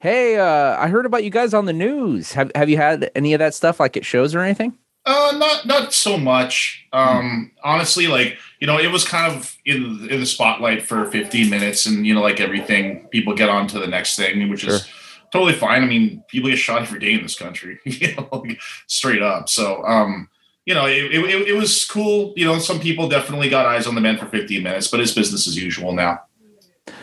"Hey, 0.00 0.36
uh, 0.36 0.76
I 0.78 0.88
heard 0.88 1.06
about 1.06 1.24
you 1.24 1.30
guys 1.30 1.54
on 1.54 1.66
the 1.66 1.72
news." 1.72 2.32
Have 2.32 2.50
Have 2.54 2.68
you 2.68 2.76
had 2.76 3.10
any 3.14 3.32
of 3.32 3.38
that 3.38 3.54
stuff 3.54 3.80
like 3.80 3.96
at 3.96 4.04
shows 4.04 4.34
or 4.34 4.40
anything? 4.40 4.76
Uh, 5.06 5.32
not 5.36 5.64
not 5.66 5.92
so 5.92 6.18
much. 6.18 6.84
Um, 6.92 7.52
honestly, 7.62 8.08
like 8.08 8.38
you 8.58 8.66
know, 8.66 8.78
it 8.78 8.90
was 8.90 9.06
kind 9.06 9.32
of 9.32 9.56
in 9.64 10.08
in 10.10 10.18
the 10.18 10.26
spotlight 10.26 10.82
for 10.82 11.04
15 11.04 11.48
minutes, 11.48 11.86
and 11.86 12.04
you 12.04 12.12
know, 12.12 12.22
like 12.22 12.40
everything, 12.40 13.06
people 13.08 13.32
get 13.32 13.48
on 13.48 13.68
to 13.68 13.78
the 13.78 13.86
next 13.86 14.16
thing, 14.16 14.48
which 14.48 14.64
is 14.64 14.88
totally 15.32 15.54
fine. 15.54 15.82
I 15.82 15.86
mean, 15.86 16.22
people 16.28 16.50
get 16.50 16.56
shot 16.56 16.82
every 16.82 17.00
day 17.00 17.12
in 17.12 17.22
this 17.22 17.36
country, 17.38 17.78
you 17.84 18.14
know, 18.14 18.28
like, 18.32 18.60
straight 18.86 19.22
up. 19.22 19.48
So, 19.48 19.84
um, 19.84 20.28
you 20.64 20.74
know, 20.74 20.86
it, 20.86 21.12
it, 21.12 21.48
it 21.48 21.54
was 21.54 21.84
cool. 21.84 22.32
You 22.36 22.44
know, 22.44 22.58
some 22.58 22.80
people 22.80 23.08
definitely 23.08 23.48
got 23.48 23.66
eyes 23.66 23.86
on 23.86 23.94
the 23.94 24.00
man 24.00 24.18
for 24.18 24.26
15 24.26 24.62
minutes, 24.62 24.88
but 24.88 25.00
it's 25.00 25.12
business 25.12 25.46
as 25.46 25.56
usual 25.56 25.92
now. 25.92 26.20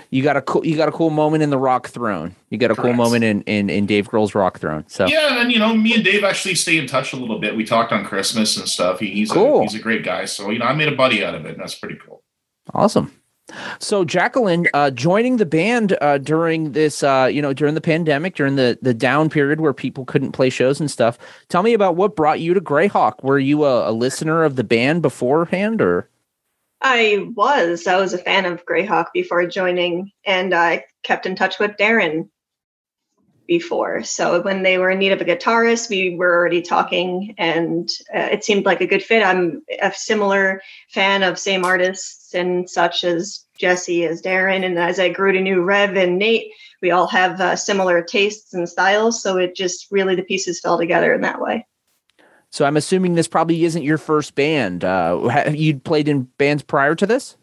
You 0.09 0.21
got 0.21 0.37
a 0.37 0.43
cool 0.43 0.63
you 0.63 0.77
got 0.77 0.87
a 0.87 0.91
cool 0.91 1.09
moment 1.09 1.41
in 1.41 1.49
the 1.49 1.57
Rock 1.57 1.87
Throne. 1.87 2.35
You 2.51 2.59
got 2.59 2.69
a 2.69 2.75
cool 2.75 2.93
moment 2.93 3.23
in 3.23 3.41
in 3.43 3.71
in 3.71 3.87
Dave 3.87 4.09
Grohl's 4.09 4.35
Rock 4.35 4.59
Throne. 4.59 4.85
So 4.87 5.07
Yeah, 5.07 5.41
and 5.41 5.51
you 5.51 5.57
know, 5.57 5.73
me 5.75 5.95
and 5.95 6.03
Dave 6.03 6.23
actually 6.23 6.53
stay 6.53 6.77
in 6.77 6.85
touch 6.85 7.13
a 7.13 7.15
little 7.15 7.39
bit. 7.39 7.55
We 7.55 7.65
talked 7.65 7.91
on 7.91 8.05
Christmas 8.05 8.55
and 8.55 8.67
stuff. 8.67 8.99
He, 8.99 9.07
he's 9.07 9.31
Cool. 9.31 9.61
a 9.61 9.63
he's 9.63 9.73
a 9.73 9.79
great 9.79 10.03
guy. 10.03 10.25
So 10.25 10.51
you 10.51 10.59
know, 10.59 10.65
I 10.65 10.73
made 10.73 10.87
a 10.87 10.95
buddy 10.95 11.25
out 11.25 11.33
of 11.33 11.47
it, 11.47 11.53
and 11.53 11.59
that's 11.59 11.73
pretty 11.73 11.97
cool. 12.05 12.21
Awesome. 12.75 13.11
So 13.79 14.05
Jacqueline 14.05 14.67
uh, 14.73 14.91
joining 14.91 15.37
the 15.37 15.45
band 15.45 15.97
uh, 16.01 16.17
during 16.17 16.71
this, 16.71 17.03
uh, 17.03 17.29
you 17.31 17.41
know, 17.41 17.53
during 17.53 17.75
the 17.75 17.81
pandemic, 17.81 18.35
during 18.35 18.55
the 18.55 18.77
the 18.81 18.93
down 18.93 19.29
period 19.29 19.61
where 19.61 19.73
people 19.73 20.05
couldn't 20.05 20.31
play 20.31 20.49
shows 20.49 20.79
and 20.79 20.89
stuff. 20.89 21.17
Tell 21.49 21.63
me 21.63 21.73
about 21.73 21.95
what 21.95 22.15
brought 22.15 22.39
you 22.39 22.53
to 22.53 22.61
Greyhawk. 22.61 23.23
Were 23.23 23.39
you 23.39 23.65
a, 23.65 23.89
a 23.89 23.93
listener 23.93 24.43
of 24.43 24.55
the 24.55 24.63
band 24.63 25.01
beforehand, 25.01 25.81
or 25.81 26.09
I 26.81 27.29
was. 27.35 27.87
I 27.87 27.97
was 27.97 28.13
a 28.13 28.17
fan 28.17 28.45
of 28.45 28.65
Greyhawk 28.65 29.07
before 29.13 29.45
joining, 29.47 30.11
and 30.25 30.53
I 30.53 30.85
kept 31.03 31.25
in 31.25 31.35
touch 31.35 31.59
with 31.59 31.71
Darren 31.77 32.29
before. 33.47 34.03
So 34.03 34.41
when 34.41 34.63
they 34.63 34.77
were 34.77 34.89
in 34.89 34.99
need 34.99 35.11
of 35.11 35.21
a 35.21 35.25
guitarist, 35.25 35.89
we 35.89 36.15
were 36.15 36.33
already 36.35 36.61
talking, 36.61 37.35
and 37.37 37.89
uh, 38.13 38.29
it 38.31 38.43
seemed 38.43 38.65
like 38.65 38.81
a 38.81 38.87
good 38.87 39.03
fit. 39.03 39.23
I'm 39.23 39.63
a 39.81 39.91
similar 39.93 40.61
fan 40.89 41.23
of 41.23 41.37
same 41.37 41.65
artists 41.65 42.22
and 42.33 42.69
such 42.69 43.03
as 43.03 43.45
Jesse, 43.57 44.05
as 44.05 44.21
Darren, 44.21 44.65
and 44.65 44.77
as 44.77 44.99
I 44.99 45.09
grew 45.09 45.31
to 45.31 45.41
know 45.41 45.61
Rev 45.61 45.95
and 45.95 46.17
Nate, 46.17 46.51
we 46.81 46.91
all 46.91 47.07
have 47.07 47.39
uh, 47.39 47.55
similar 47.55 48.01
tastes 48.01 48.53
and 48.53 48.67
styles. 48.67 49.21
So 49.21 49.37
it 49.37 49.55
just 49.55 49.87
really 49.91 50.15
the 50.15 50.23
pieces 50.23 50.59
fell 50.59 50.77
together 50.77 51.13
in 51.13 51.21
that 51.21 51.39
way. 51.39 51.65
so? 52.49 52.65
I'm 52.65 52.77
assuming 52.77 53.15
this 53.15 53.27
probably 53.27 53.63
isn't 53.63 53.83
your 53.83 53.97
first 53.97 54.35
band. 54.35 54.83
Uh, 54.83 55.27
have 55.27 55.55
you 55.55 55.79
played 55.79 56.07
in 56.07 56.23
bands 56.37 56.63
prior 56.63 56.95
to 56.95 57.05
this? 57.05 57.37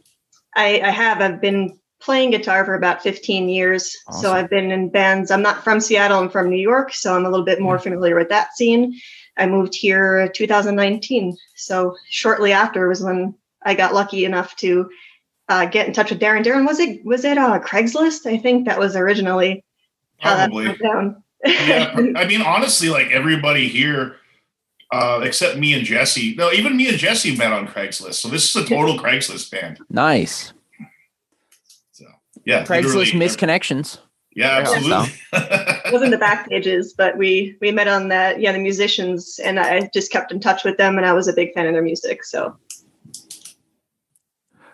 I, 0.56 0.80
I 0.80 0.90
have. 0.90 1.20
I've 1.20 1.40
been 1.40 1.78
playing 2.00 2.30
guitar 2.30 2.64
for 2.64 2.74
about 2.74 3.02
15 3.02 3.48
years. 3.48 3.96
Awesome. 4.08 4.22
So 4.22 4.32
I've 4.32 4.50
been 4.50 4.70
in 4.70 4.88
bands. 4.88 5.30
I'm 5.30 5.42
not 5.42 5.62
from 5.62 5.80
Seattle, 5.80 6.18
I'm 6.18 6.30
from 6.30 6.50
New 6.50 6.60
York. 6.60 6.92
So 6.92 7.14
I'm 7.14 7.26
a 7.26 7.30
little 7.30 7.44
bit 7.44 7.60
more 7.60 7.78
familiar 7.78 8.16
with 8.16 8.30
that 8.30 8.56
scene. 8.56 8.98
I 9.36 9.46
moved 9.46 9.74
here 9.74 10.28
2019. 10.34 11.36
So 11.56 11.96
shortly 12.08 12.52
after 12.52 12.88
was 12.88 13.02
when 13.02 13.34
I 13.62 13.74
got 13.74 13.94
lucky 13.94 14.24
enough 14.24 14.56
to 14.56 14.90
uh, 15.48 15.66
get 15.66 15.86
in 15.86 15.92
touch 15.92 16.10
with 16.10 16.20
Darren. 16.20 16.44
Darren, 16.44 16.66
was 16.66 16.78
it 16.78 17.04
was 17.04 17.24
it 17.24 17.36
uh, 17.36 17.58
Craigslist? 17.60 18.26
I 18.26 18.38
think 18.38 18.66
that 18.66 18.78
was 18.78 18.96
originally 18.96 19.64
how 20.18 20.36
that 20.36 20.50
Probably. 20.50 20.76
down. 20.76 21.22
yeah, 21.44 21.92
I 22.16 22.26
mean, 22.26 22.42
honestly, 22.42 22.88
like 22.88 23.08
everybody 23.10 23.68
here, 23.68 24.16
uh, 24.92 25.20
except 25.24 25.58
me 25.58 25.74
and 25.74 25.84
Jesse. 25.84 26.34
No, 26.36 26.52
even 26.52 26.76
me 26.76 26.88
and 26.88 26.98
Jesse 26.98 27.36
met 27.36 27.52
on 27.52 27.66
Craigslist. 27.66 28.14
So 28.14 28.28
this 28.28 28.48
is 28.48 28.56
a 28.56 28.66
total 28.66 28.96
Craigslist 29.02 29.50
band. 29.50 29.80
Nice. 29.90 30.52
So 31.90 32.06
yeah, 32.44 32.64
Craigslist 32.64 33.12
misconnections. 33.12 33.98
Yeah, 34.36 34.58
absolutely. 34.58 35.12
it 35.32 35.92
wasn't 35.92 36.12
the 36.12 36.18
back 36.18 36.48
pages, 36.48 36.94
but 36.96 37.18
we 37.18 37.56
we 37.60 37.72
met 37.72 37.88
on 37.88 38.08
that. 38.08 38.40
Yeah, 38.40 38.52
the 38.52 38.60
musicians, 38.60 39.40
and 39.42 39.58
I 39.58 39.90
just 39.92 40.12
kept 40.12 40.30
in 40.30 40.38
touch 40.38 40.64
with 40.64 40.76
them, 40.76 40.96
and 40.96 41.06
I 41.06 41.12
was 41.12 41.26
a 41.26 41.32
big 41.32 41.52
fan 41.54 41.66
of 41.66 41.72
their 41.72 41.82
music. 41.82 42.24
So 42.24 42.56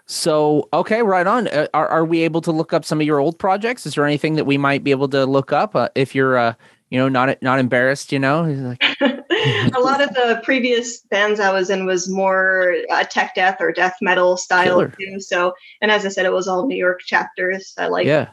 So 0.06 0.68
okay, 0.72 1.02
right 1.02 1.26
on. 1.26 1.48
Uh, 1.48 1.66
are 1.74 1.88
are 1.88 2.04
we 2.04 2.22
able 2.22 2.40
to 2.42 2.52
look 2.52 2.72
up 2.72 2.84
some 2.84 3.00
of 3.00 3.06
your 3.06 3.18
old 3.18 3.38
projects? 3.38 3.86
Is 3.86 3.94
there 3.94 4.06
anything 4.06 4.36
that 4.36 4.44
we 4.44 4.56
might 4.56 4.84
be 4.84 4.92
able 4.92 5.08
to 5.08 5.26
look 5.26 5.52
up 5.52 5.74
uh, 5.74 5.88
if 5.96 6.14
you're 6.14 6.38
uh 6.38 6.54
you 6.90 6.98
know 6.98 7.08
not 7.08 7.42
not 7.42 7.58
embarrassed? 7.58 8.12
You 8.12 8.20
know, 8.20 8.42
like, 8.44 8.82
a 9.00 9.80
lot 9.80 10.00
of 10.00 10.14
the 10.14 10.40
previous 10.44 11.00
bands 11.00 11.40
I 11.40 11.52
was 11.52 11.70
in 11.70 11.86
was 11.86 12.08
more 12.08 12.76
uh, 12.88 13.02
tech 13.02 13.34
death 13.34 13.56
or 13.58 13.72
death 13.72 13.96
metal 14.00 14.36
style 14.36 14.88
too. 14.88 15.18
So, 15.18 15.54
and 15.80 15.90
as 15.90 16.06
I 16.06 16.08
said, 16.08 16.24
it 16.24 16.32
was 16.32 16.46
all 16.46 16.68
New 16.68 16.76
York 16.76 17.00
chapters. 17.00 17.74
I 17.76 17.88
like 17.88 18.06
yeah. 18.06 18.28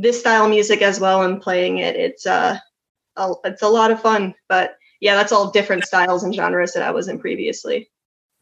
this 0.00 0.18
style 0.18 0.48
music 0.48 0.80
as 0.80 0.98
well 0.98 1.22
and 1.22 1.42
playing 1.42 1.76
it. 1.76 1.94
It's 1.96 2.24
uh, 2.24 2.58
a, 3.16 3.32
it's 3.44 3.62
a 3.62 3.68
lot 3.68 3.90
of 3.90 4.00
fun. 4.00 4.34
But 4.48 4.78
yeah, 5.00 5.14
that's 5.14 5.32
all 5.32 5.50
different 5.50 5.84
styles 5.84 6.22
and 6.22 6.34
genres 6.34 6.72
that 6.72 6.82
I 6.82 6.90
was 6.90 7.08
in 7.08 7.18
previously. 7.18 7.90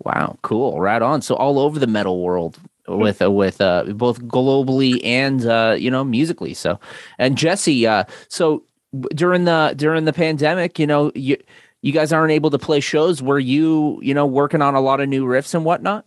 Wow, 0.01 0.39
cool. 0.43 0.81
Right 0.81 1.01
on. 1.01 1.23
So 1.23 1.35
all 1.35 1.59
over 1.59 1.79
the 1.79 1.87
metal 1.87 2.23
world 2.23 2.59
with 2.87 3.23
uh, 3.23 3.31
with 3.31 3.61
uh 3.61 3.85
both 3.95 4.21
globally 4.25 5.03
and 5.05 5.47
uh 5.47 5.77
you 5.79 5.91
know 5.91 6.05
musically. 6.05 6.53
So 6.55 6.79
and 7.19 7.39
Jesse, 7.39 7.87
uh 7.87 8.05
so 8.29 8.65
during 9.15 9.45
the 9.45 9.75
during 9.77 10.05
the 10.05 10.13
pandemic, 10.13 10.79
you 10.79 10.87
know, 10.87 11.11
you 11.15 11.37
you 11.83 11.93
guys 11.93 12.13
aren't 12.13 12.33
able 12.33 12.51
to 12.51 12.59
play 12.59 12.81
shows. 12.81 13.23
Were 13.23 13.39
you, 13.39 13.99
you 14.03 14.15
know, 14.15 14.27
working 14.27 14.63
on 14.63 14.75
a 14.75 14.81
lot 14.81 15.01
of 15.01 15.09
new 15.09 15.27
riffs 15.27 15.55
and 15.55 15.65
whatnot? 15.65 16.07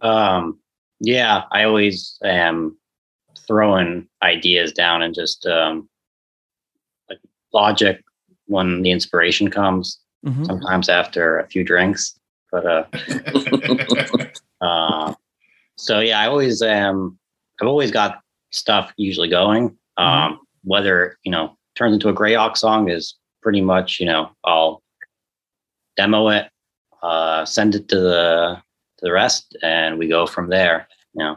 Um, 0.00 0.58
yeah, 1.00 1.44
I 1.52 1.64
always 1.64 2.18
am 2.24 2.76
throwing 3.46 4.08
ideas 4.22 4.72
down 4.72 5.02
and 5.02 5.14
just 5.14 5.46
um, 5.46 5.88
like 7.08 7.20
logic 7.52 8.02
when 8.46 8.82
the 8.82 8.90
inspiration 8.90 9.50
comes. 9.50 9.98
Mhm. 10.24 10.46
Sometimes 10.46 10.88
after 10.88 11.38
a 11.38 11.46
few 11.48 11.64
drinks, 11.64 12.18
but 12.52 12.64
uh, 12.64 12.84
uh, 14.60 15.14
so 15.76 15.98
yeah, 15.98 16.20
I 16.20 16.28
always 16.28 16.62
um, 16.62 17.18
I've 17.60 17.66
always 17.66 17.90
got 17.90 18.20
stuff 18.50 18.92
usually 18.96 19.28
going. 19.28 19.76
Um, 19.96 20.40
whether 20.64 21.18
you 21.24 21.32
know 21.32 21.56
turns 21.74 21.94
into 21.94 22.08
a 22.08 22.14
Greyhawk 22.14 22.56
song 22.56 22.88
is 22.88 23.16
pretty 23.42 23.60
much 23.60 23.98
you 23.98 24.06
know 24.06 24.30
I'll 24.44 24.82
demo 25.96 26.28
it, 26.28 26.48
uh, 27.02 27.44
send 27.44 27.74
it 27.74 27.88
to 27.88 27.96
the 27.98 28.62
to 28.98 29.04
the 29.04 29.12
rest, 29.12 29.56
and 29.62 29.98
we 29.98 30.06
go 30.06 30.26
from 30.26 30.48
there. 30.48 30.86
You 31.14 31.24
know. 31.24 31.36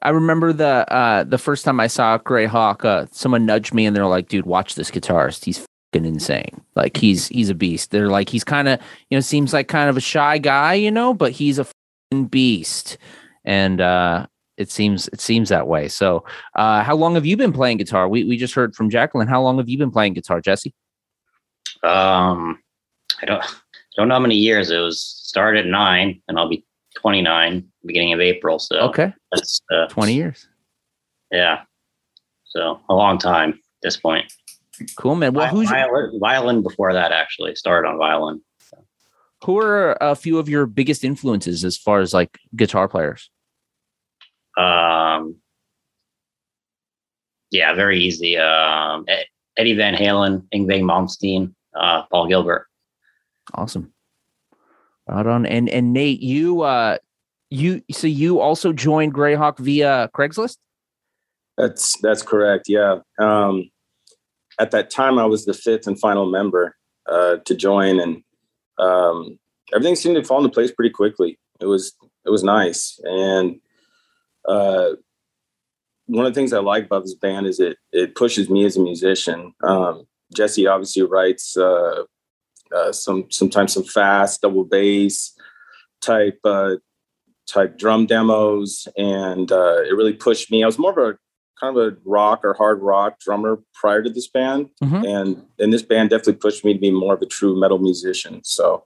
I 0.00 0.10
remember 0.10 0.52
the 0.52 0.90
uh 0.92 1.24
the 1.24 1.38
first 1.38 1.64
time 1.64 1.80
I 1.80 1.88
saw 1.88 2.18
Greyhawk, 2.18 2.84
uh, 2.84 3.06
someone 3.10 3.44
nudged 3.46 3.74
me 3.74 3.84
and 3.86 3.94
they're 3.94 4.06
like, 4.06 4.28
"Dude, 4.28 4.46
watch 4.46 4.74
this 4.74 4.90
guitarist. 4.90 5.44
He's 5.44 5.66
insane. 6.04 6.60
Like 6.74 6.96
he's 6.96 7.28
he's 7.28 7.50
a 7.50 7.54
beast." 7.54 7.90
They're 7.90 8.08
like, 8.08 8.28
he's 8.28 8.44
kind 8.44 8.68
of 8.68 8.80
you 9.10 9.16
know 9.16 9.20
seems 9.20 9.52
like 9.52 9.68
kind 9.68 9.88
of 9.88 9.96
a 9.96 10.00
shy 10.00 10.38
guy, 10.38 10.74
you 10.74 10.90
know, 10.90 11.14
but 11.14 11.32
he's 11.32 11.58
a 11.58 11.64
fucking 11.64 12.26
beast. 12.26 12.98
And 13.44 13.80
uh 13.80 14.26
it 14.56 14.70
seems 14.70 15.08
it 15.08 15.20
seems 15.20 15.48
that 15.50 15.66
way. 15.68 15.88
So, 15.88 16.24
uh 16.54 16.82
how 16.82 16.94
long 16.96 17.14
have 17.14 17.26
you 17.26 17.36
been 17.36 17.52
playing 17.52 17.76
guitar? 17.78 18.08
We 18.08 18.24
we 18.24 18.36
just 18.36 18.54
heard 18.54 18.74
from 18.74 18.88
Jacqueline. 18.90 19.28
How 19.28 19.42
long 19.42 19.58
have 19.58 19.68
you 19.68 19.78
been 19.78 19.90
playing 19.90 20.14
guitar, 20.14 20.40
Jesse? 20.40 20.72
Um, 21.82 22.60
I 23.20 23.26
don't 23.26 23.44
don't 23.96 24.08
know 24.08 24.14
how 24.14 24.20
many 24.20 24.36
years 24.36 24.70
it 24.70 24.78
was. 24.78 25.00
Started 25.00 25.66
at 25.66 25.70
nine, 25.70 26.20
and 26.28 26.38
I'll 26.38 26.48
be 26.48 26.64
twenty 26.96 27.20
nine 27.22 27.66
beginning 27.84 28.12
of 28.12 28.20
April. 28.20 28.58
So 28.58 28.76
Okay, 28.88 29.12
that's 29.32 29.60
uh, 29.72 29.86
twenty 29.88 30.14
years. 30.14 30.48
yeah. 31.30 31.62
So 32.44 32.80
a 32.88 32.94
long 32.94 33.18
time 33.18 33.50
at 33.50 33.56
this 33.82 33.96
point. 33.96 34.32
Cool, 34.96 35.16
man. 35.16 35.34
Well, 35.34 35.46
Vi- 35.46 35.50
who's 35.50 35.70
your, 35.70 35.78
violin, 35.78 36.20
violin 36.20 36.62
before 36.62 36.92
that 36.92 37.12
actually 37.12 37.54
started 37.54 37.88
on 37.88 37.98
violin. 37.98 38.40
who 39.44 39.58
are 39.58 39.96
a 40.00 40.14
few 40.14 40.38
of 40.38 40.48
your 40.48 40.66
biggest 40.66 41.04
influences 41.04 41.64
as 41.64 41.76
far 41.76 42.00
as 42.00 42.14
like 42.14 42.38
guitar 42.56 42.88
players? 42.88 43.30
Um, 44.56 45.36
yeah, 47.50 47.74
very 47.74 48.00
easy. 48.00 48.36
Um, 48.36 49.06
Eddie 49.56 49.74
Van 49.74 49.94
Halen, 49.94 50.46
Yngwie 50.54 50.82
Malmsteen, 50.82 51.54
uh, 51.74 52.02
Paul 52.10 52.28
Gilbert. 52.28 52.66
Awesome. 53.54 53.92
Right 55.06 55.26
on. 55.26 55.44
And 55.46 55.68
and 55.68 55.92
Nate, 55.92 56.20
you 56.20 56.62
uh 56.62 56.98
you 57.50 57.82
so 57.90 58.06
you 58.06 58.40
also 58.40 58.72
joined 58.72 59.12
Greyhawk 59.14 59.58
via 59.58 60.10
Craigslist? 60.14 60.56
That's 61.58 61.98
that's 62.00 62.22
correct. 62.22 62.68
Yeah. 62.68 63.00
Um, 63.18 63.70
at 64.58 64.70
that 64.70 64.90
time, 64.90 65.18
I 65.18 65.24
was 65.24 65.44
the 65.44 65.54
fifth 65.54 65.86
and 65.86 65.98
final 65.98 66.30
member 66.30 66.76
uh, 67.06 67.36
to 67.44 67.54
join, 67.54 68.00
and 68.00 68.22
um, 68.78 69.38
everything 69.72 69.96
seemed 69.96 70.16
to 70.16 70.24
fall 70.24 70.38
into 70.38 70.50
place 70.50 70.72
pretty 70.72 70.90
quickly. 70.90 71.38
It 71.60 71.66
was 71.66 71.94
it 72.24 72.30
was 72.30 72.42
nice, 72.42 72.98
and 73.04 73.60
uh, 74.48 74.90
one 76.06 76.26
of 76.26 76.34
the 76.34 76.38
things 76.38 76.52
I 76.52 76.58
like 76.58 76.86
about 76.86 77.04
this 77.04 77.14
band 77.14 77.46
is 77.46 77.60
it 77.60 77.78
it 77.92 78.14
pushes 78.14 78.50
me 78.50 78.64
as 78.64 78.76
a 78.76 78.82
musician. 78.82 79.52
Um, 79.62 80.06
Jesse 80.34 80.66
obviously 80.66 81.02
writes 81.02 81.56
uh, 81.56 82.04
uh, 82.74 82.92
some 82.92 83.26
sometimes 83.30 83.74
some 83.74 83.84
fast 83.84 84.42
double 84.42 84.64
bass 84.64 85.36
type 86.00 86.38
uh, 86.44 86.76
type 87.46 87.78
drum 87.78 88.06
demos, 88.06 88.88
and 88.96 89.50
uh, 89.50 89.82
it 89.82 89.96
really 89.96 90.12
pushed 90.12 90.50
me. 90.50 90.62
I 90.62 90.66
was 90.66 90.78
more 90.78 90.90
of 90.92 91.14
a 91.14 91.18
kind 91.60 91.76
of 91.76 91.82
a 91.92 91.96
rock 92.04 92.40
or 92.44 92.54
hard 92.54 92.80
rock 92.82 93.18
drummer 93.20 93.60
prior 93.74 94.02
to 94.02 94.10
this 94.10 94.28
band, 94.28 94.68
Mhm. 94.82 95.06
and 95.06 95.42
and 95.58 95.72
this 95.72 95.82
band 95.82 96.10
definitely 96.10 96.34
pushed 96.34 96.64
me 96.64 96.72
to 96.74 96.78
be 96.78 96.90
more 96.90 97.14
of 97.14 97.22
a 97.22 97.26
true 97.26 97.58
metal 97.58 97.78
musician. 97.78 98.40
So, 98.44 98.84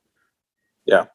yeah. 0.87 1.07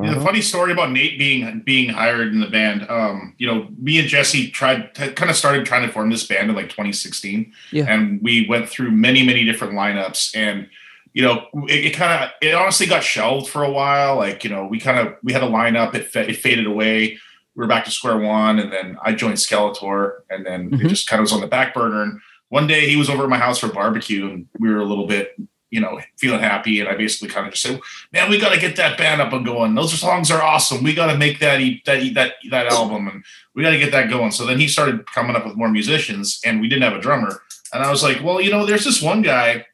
Yeah, 0.00 0.14
the 0.14 0.20
funny 0.20 0.42
story 0.42 0.70
about 0.70 0.92
Nate 0.92 1.18
being 1.18 1.60
being 1.66 1.88
hired 1.88 2.28
in 2.32 2.38
the 2.40 2.46
band. 2.46 2.86
Um, 2.88 3.34
you 3.38 3.48
know, 3.48 3.66
me 3.80 3.98
and 3.98 4.06
Jesse 4.06 4.48
tried 4.50 4.94
kind 4.94 5.28
of 5.30 5.34
started 5.36 5.66
trying 5.66 5.84
to 5.86 5.92
form 5.92 6.10
this 6.10 6.24
band 6.24 6.50
in 6.50 6.54
like 6.54 6.68
2016, 6.68 7.52
Yeah. 7.72 7.86
and 7.88 8.20
we 8.22 8.46
went 8.48 8.68
through 8.68 8.92
many 8.92 9.24
many 9.26 9.44
different 9.44 9.72
lineups, 9.74 10.36
and 10.36 10.68
you 11.14 11.22
know, 11.22 11.46
it, 11.68 11.86
it 11.86 11.94
kind 11.94 12.22
of 12.22 12.30
it 12.40 12.54
honestly 12.54 12.86
got 12.86 13.02
shelved 13.02 13.48
for 13.48 13.64
a 13.64 13.70
while. 13.72 14.16
Like 14.16 14.44
you 14.44 14.50
know, 14.50 14.66
we 14.66 14.78
kind 14.78 14.98
of 15.00 15.14
we 15.24 15.32
had 15.32 15.42
a 15.42 15.48
lineup, 15.48 15.94
it 15.96 16.06
fa- 16.06 16.28
it 16.30 16.36
faded 16.36 16.66
away. 16.66 17.18
We 17.58 17.62
were 17.64 17.68
back 17.68 17.84
to 17.86 17.90
square 17.90 18.16
one, 18.18 18.60
and 18.60 18.72
then 18.72 18.96
I 19.04 19.12
joined 19.14 19.34
Skelator, 19.34 20.18
and 20.30 20.46
then 20.46 20.70
Mhm. 20.70 20.84
it 20.84 20.88
just 20.88 21.08
kind 21.08 21.18
of 21.18 21.24
was 21.24 21.32
on 21.32 21.40
the 21.40 21.48
back 21.48 21.74
burner. 21.74 22.04
And 22.04 22.20
one 22.50 22.68
day 22.68 22.88
he 22.88 22.94
was 22.94 23.10
over 23.10 23.24
at 23.24 23.28
my 23.28 23.36
house 23.36 23.58
for 23.58 23.66
barbecue, 23.66 24.28
and 24.30 24.46
we 24.60 24.68
were 24.70 24.78
a 24.78 24.84
little 24.84 25.08
bit 25.08 25.34
you 25.70 25.80
know 25.80 26.00
feeling 26.18 26.38
happy, 26.40 26.78
and 26.78 26.88
I 26.88 26.94
basically 26.94 27.28
kind 27.30 27.48
of 27.48 27.52
just 27.52 27.64
said, 27.64 27.80
man, 28.12 28.30
we 28.30 28.38
got 28.38 28.54
to 28.54 28.60
get 28.60 28.76
that 28.76 28.96
band 28.96 29.20
up 29.20 29.32
and 29.32 29.44
going. 29.44 29.74
Those 29.74 29.92
songs 29.98 30.30
are 30.30 30.40
awesome. 30.40 30.84
We 30.84 30.94
got 30.94 31.10
to 31.10 31.18
make 31.18 31.40
that 31.40 31.60
e- 31.60 31.82
that 31.84 32.00
e- 32.00 32.14
that 32.14 32.34
that 32.50 32.68
album, 32.68 33.08
and 33.08 33.24
we 33.56 33.64
got 33.64 33.70
to 33.70 33.78
get 33.78 33.90
that 33.90 34.08
going. 34.08 34.30
So 34.30 34.46
then 34.46 34.60
he 34.60 34.68
started 34.68 35.04
coming 35.12 35.34
up 35.34 35.44
with 35.44 35.56
more 35.56 35.68
musicians, 35.68 36.40
and 36.44 36.60
we 36.60 36.68
didn't 36.68 36.84
have 36.84 36.94
a 36.96 37.00
drummer. 37.00 37.42
And 37.72 37.82
I 37.82 37.90
was 37.90 38.04
like, 38.04 38.22
well, 38.22 38.40
you 38.40 38.52
know, 38.52 38.64
there's 38.66 38.84
this 38.84 39.02
one 39.02 39.20
guy 39.20 39.66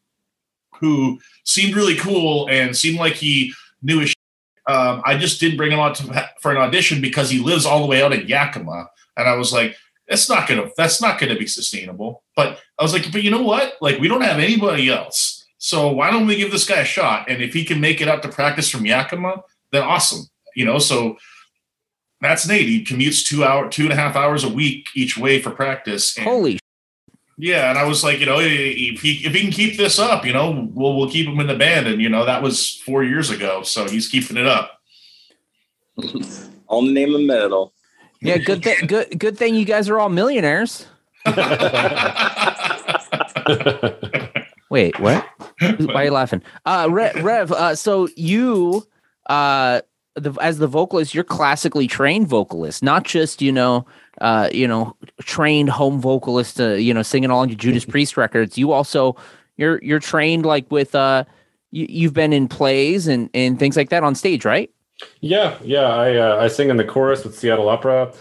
who 0.80 1.20
seemed 1.44 1.76
really 1.76 1.96
cool 1.96 2.48
and 2.48 2.74
seemed 2.74 2.98
like 2.98 3.12
he 3.16 3.52
knew 3.82 4.00
his. 4.00 4.13
Um, 4.66 5.02
I 5.04 5.16
just 5.16 5.40
didn't 5.40 5.56
bring 5.56 5.72
him 5.72 5.78
out 5.78 5.96
to, 5.96 6.30
for 6.40 6.50
an 6.50 6.56
audition 6.56 7.00
because 7.00 7.30
he 7.30 7.38
lives 7.38 7.66
all 7.66 7.80
the 7.80 7.86
way 7.86 8.02
out 8.02 8.12
in 8.12 8.26
Yakima, 8.26 8.88
and 9.16 9.28
I 9.28 9.36
was 9.36 9.52
like, 9.52 9.76
that's 10.08 10.28
not 10.28 10.48
gonna 10.48 10.68
that's 10.76 11.00
not 11.00 11.18
gonna 11.18 11.36
be 11.36 11.46
sustainable. 11.46 12.22
But 12.36 12.60
I 12.78 12.82
was 12.82 12.92
like, 12.92 13.10
but 13.12 13.22
you 13.22 13.30
know 13.30 13.42
what? 13.42 13.74
Like, 13.80 13.98
we 13.98 14.08
don't 14.08 14.22
have 14.22 14.38
anybody 14.38 14.90
else. 14.90 15.46
So 15.58 15.90
why 15.90 16.10
don't 16.10 16.26
we 16.26 16.36
give 16.36 16.50
this 16.50 16.68
guy 16.68 16.80
a 16.80 16.84
shot? 16.84 17.30
And 17.30 17.42
if 17.42 17.54
he 17.54 17.64
can 17.64 17.80
make 17.80 18.00
it 18.00 18.08
out 18.08 18.22
to 18.22 18.28
practice 18.28 18.68
from 18.68 18.84
Yakima, 18.84 19.42
then 19.72 19.82
awesome. 19.82 20.26
You 20.54 20.66
know, 20.66 20.78
so 20.78 21.16
that's 22.20 22.46
Nate. 22.46 22.68
He 22.68 22.84
commutes 22.84 23.26
two 23.26 23.44
hour, 23.44 23.68
two 23.68 23.84
and 23.84 23.92
a 23.92 23.96
half 23.96 24.14
hours 24.14 24.44
a 24.44 24.48
week 24.48 24.86
each 24.94 25.16
way 25.16 25.40
for 25.40 25.50
practice. 25.50 26.16
Holy 26.18 26.58
yeah, 27.36 27.70
and 27.70 27.78
I 27.78 27.84
was 27.84 28.04
like, 28.04 28.20
you 28.20 28.26
know, 28.26 28.38
if 28.40 29.00
he 29.00 29.26
if 29.26 29.34
he 29.34 29.40
can 29.40 29.50
keep 29.50 29.76
this 29.76 29.98
up, 29.98 30.24
you 30.24 30.32
know, 30.32 30.68
we'll 30.72 30.96
we'll 30.96 31.10
keep 31.10 31.26
him 31.26 31.40
in 31.40 31.46
the 31.46 31.56
band. 31.56 31.86
And 31.86 32.00
you 32.00 32.08
know, 32.08 32.24
that 32.24 32.42
was 32.42 32.76
four 32.84 33.02
years 33.02 33.30
ago, 33.30 33.62
so 33.62 33.88
he's 33.88 34.08
keeping 34.08 34.36
it 34.36 34.46
up. 34.46 34.80
On 36.68 36.86
the 36.86 36.92
name 36.92 37.14
of 37.14 37.20
metal. 37.22 37.72
Yeah, 38.20 38.38
good 38.38 38.62
thing 38.62 38.76
good 38.86 39.18
good 39.18 39.36
thing 39.36 39.54
you 39.54 39.64
guys 39.64 39.88
are 39.88 39.98
all 39.98 40.08
millionaires. 40.08 40.86
Wait, 44.70 44.98
what? 45.00 45.26
Why 45.60 45.94
are 45.94 46.04
you 46.04 46.10
laughing? 46.10 46.42
Uh 46.64 46.88
Rev, 46.90 47.22
Rev 47.22 47.52
uh 47.52 47.74
so 47.74 48.08
you 48.16 48.86
uh 49.26 49.80
the 50.14 50.32
as 50.40 50.58
the 50.58 50.66
vocalist, 50.66 51.14
you're 51.14 51.24
classically 51.24 51.86
trained 51.86 52.28
vocalist, 52.28 52.82
not 52.82 53.04
just, 53.04 53.42
you 53.42 53.52
know, 53.52 53.86
uh, 54.20 54.48
you 54.52 54.68
know, 54.68 54.96
trained 55.22 55.70
home 55.70 56.00
vocalist, 56.00 56.60
uh, 56.60 56.72
you 56.72 56.92
know, 56.92 57.02
singing 57.02 57.30
along 57.30 57.48
to 57.48 57.54
Judas 57.54 57.84
Priest 57.84 58.16
records. 58.16 58.58
You 58.58 58.72
also 58.72 59.16
you're 59.56 59.82
you're 59.82 60.00
trained 60.00 60.44
like 60.44 60.70
with 60.70 60.94
uh 60.94 61.24
you, 61.70 61.86
you've 61.88 62.14
been 62.14 62.32
in 62.32 62.48
plays 62.48 63.06
and 63.06 63.30
and 63.34 63.58
things 63.58 63.76
like 63.76 63.90
that 63.90 64.02
on 64.02 64.14
stage, 64.14 64.44
right? 64.44 64.70
Yeah, 65.20 65.58
yeah. 65.62 65.88
I 65.88 66.16
uh, 66.16 66.36
I 66.38 66.48
sing 66.48 66.70
in 66.70 66.76
the 66.76 66.84
chorus 66.84 67.24
with 67.24 67.38
Seattle 67.38 67.68
Opera. 67.68 68.12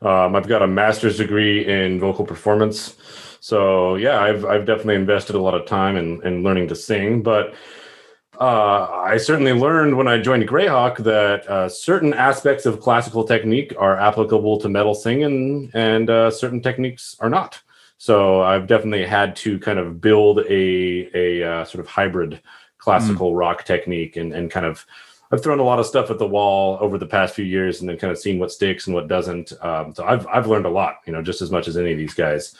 Um, 0.00 0.34
I've 0.34 0.48
got 0.48 0.62
a 0.62 0.66
master's 0.66 1.18
degree 1.18 1.64
in 1.66 2.00
vocal 2.00 2.24
performance. 2.24 2.96
So 3.40 3.96
yeah, 3.96 4.20
I've 4.20 4.44
I've 4.44 4.66
definitely 4.66 4.96
invested 4.96 5.36
a 5.36 5.40
lot 5.40 5.54
of 5.54 5.66
time 5.66 5.96
in, 5.96 6.24
in 6.26 6.42
learning 6.42 6.68
to 6.68 6.76
sing, 6.76 7.22
but 7.22 7.54
uh, 8.42 8.90
I 9.04 9.18
certainly 9.18 9.52
learned 9.52 9.96
when 9.96 10.08
I 10.08 10.20
joined 10.20 10.48
Greyhawk 10.48 10.96
that 11.04 11.48
uh, 11.48 11.68
certain 11.68 12.12
aspects 12.12 12.66
of 12.66 12.80
classical 12.80 13.22
technique 13.22 13.72
are 13.78 13.96
applicable 13.96 14.58
to 14.58 14.68
metal 14.68 14.96
singing, 14.96 15.70
and 15.74 16.10
uh, 16.10 16.28
certain 16.28 16.60
techniques 16.60 17.16
are 17.20 17.30
not. 17.30 17.62
So 17.98 18.42
I've 18.42 18.66
definitely 18.66 19.06
had 19.06 19.36
to 19.36 19.60
kind 19.60 19.78
of 19.78 20.00
build 20.00 20.40
a 20.40 21.08
a 21.14 21.44
uh, 21.44 21.64
sort 21.64 21.84
of 21.84 21.86
hybrid 21.86 22.40
classical 22.78 23.32
mm. 23.32 23.38
rock 23.38 23.64
technique, 23.64 24.16
and 24.16 24.32
and 24.32 24.50
kind 24.50 24.66
of 24.66 24.84
I've 25.30 25.40
thrown 25.40 25.60
a 25.60 25.62
lot 25.70 25.78
of 25.78 25.86
stuff 25.86 26.10
at 26.10 26.18
the 26.18 26.26
wall 26.26 26.78
over 26.80 26.98
the 26.98 27.06
past 27.06 27.36
few 27.36 27.44
years, 27.44 27.78
and 27.78 27.88
then 27.88 27.96
kind 27.96 28.10
of 28.10 28.18
seen 28.18 28.40
what 28.40 28.50
sticks 28.50 28.88
and 28.88 28.94
what 28.96 29.06
doesn't. 29.06 29.52
Um, 29.62 29.94
so 29.94 30.04
I've 30.04 30.26
I've 30.26 30.48
learned 30.48 30.66
a 30.66 30.70
lot, 30.70 30.96
you 31.06 31.12
know, 31.12 31.22
just 31.22 31.42
as 31.42 31.52
much 31.52 31.68
as 31.68 31.76
any 31.76 31.92
of 31.92 31.98
these 31.98 32.14
guys. 32.14 32.56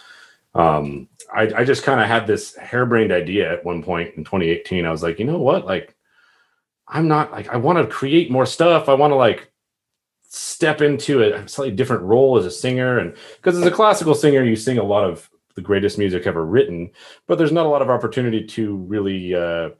Um, 0.54 1.08
I, 1.34 1.60
I 1.60 1.64
just 1.64 1.82
kind 1.82 2.00
of 2.00 2.06
had 2.06 2.26
this 2.26 2.54
harebrained 2.56 3.12
idea 3.12 3.52
at 3.52 3.64
one 3.64 3.82
point 3.82 4.14
in 4.16 4.24
2018. 4.24 4.84
I 4.84 4.90
was 4.90 5.02
like, 5.02 5.18
you 5.18 5.24
know 5.24 5.38
what? 5.38 5.64
Like, 5.64 5.96
I'm 6.88 7.08
not 7.08 7.32
like 7.32 7.48
I 7.48 7.56
want 7.56 7.78
to 7.78 7.92
create 7.94 8.30
more 8.30 8.46
stuff. 8.46 8.88
I 8.88 8.94
want 8.94 9.12
to 9.12 9.16
like 9.16 9.50
step 10.28 10.80
into 10.80 11.22
a 11.22 11.48
slightly 11.48 11.74
different 11.74 12.02
role 12.02 12.38
as 12.38 12.44
a 12.44 12.50
singer, 12.50 12.98
and 12.98 13.14
because 13.36 13.56
as 13.58 13.66
a 13.66 13.70
classical 13.70 14.14
singer, 14.14 14.42
you 14.42 14.56
sing 14.56 14.78
a 14.78 14.84
lot 14.84 15.08
of 15.08 15.28
the 15.54 15.62
greatest 15.62 15.98
music 15.98 16.26
ever 16.26 16.44
written, 16.44 16.90
but 17.26 17.38
there's 17.38 17.52
not 17.52 17.66
a 17.66 17.68
lot 17.68 17.82
of 17.82 17.90
opportunity 17.90 18.44
to 18.44 18.76
really 18.76 19.34
uh, 19.34 19.70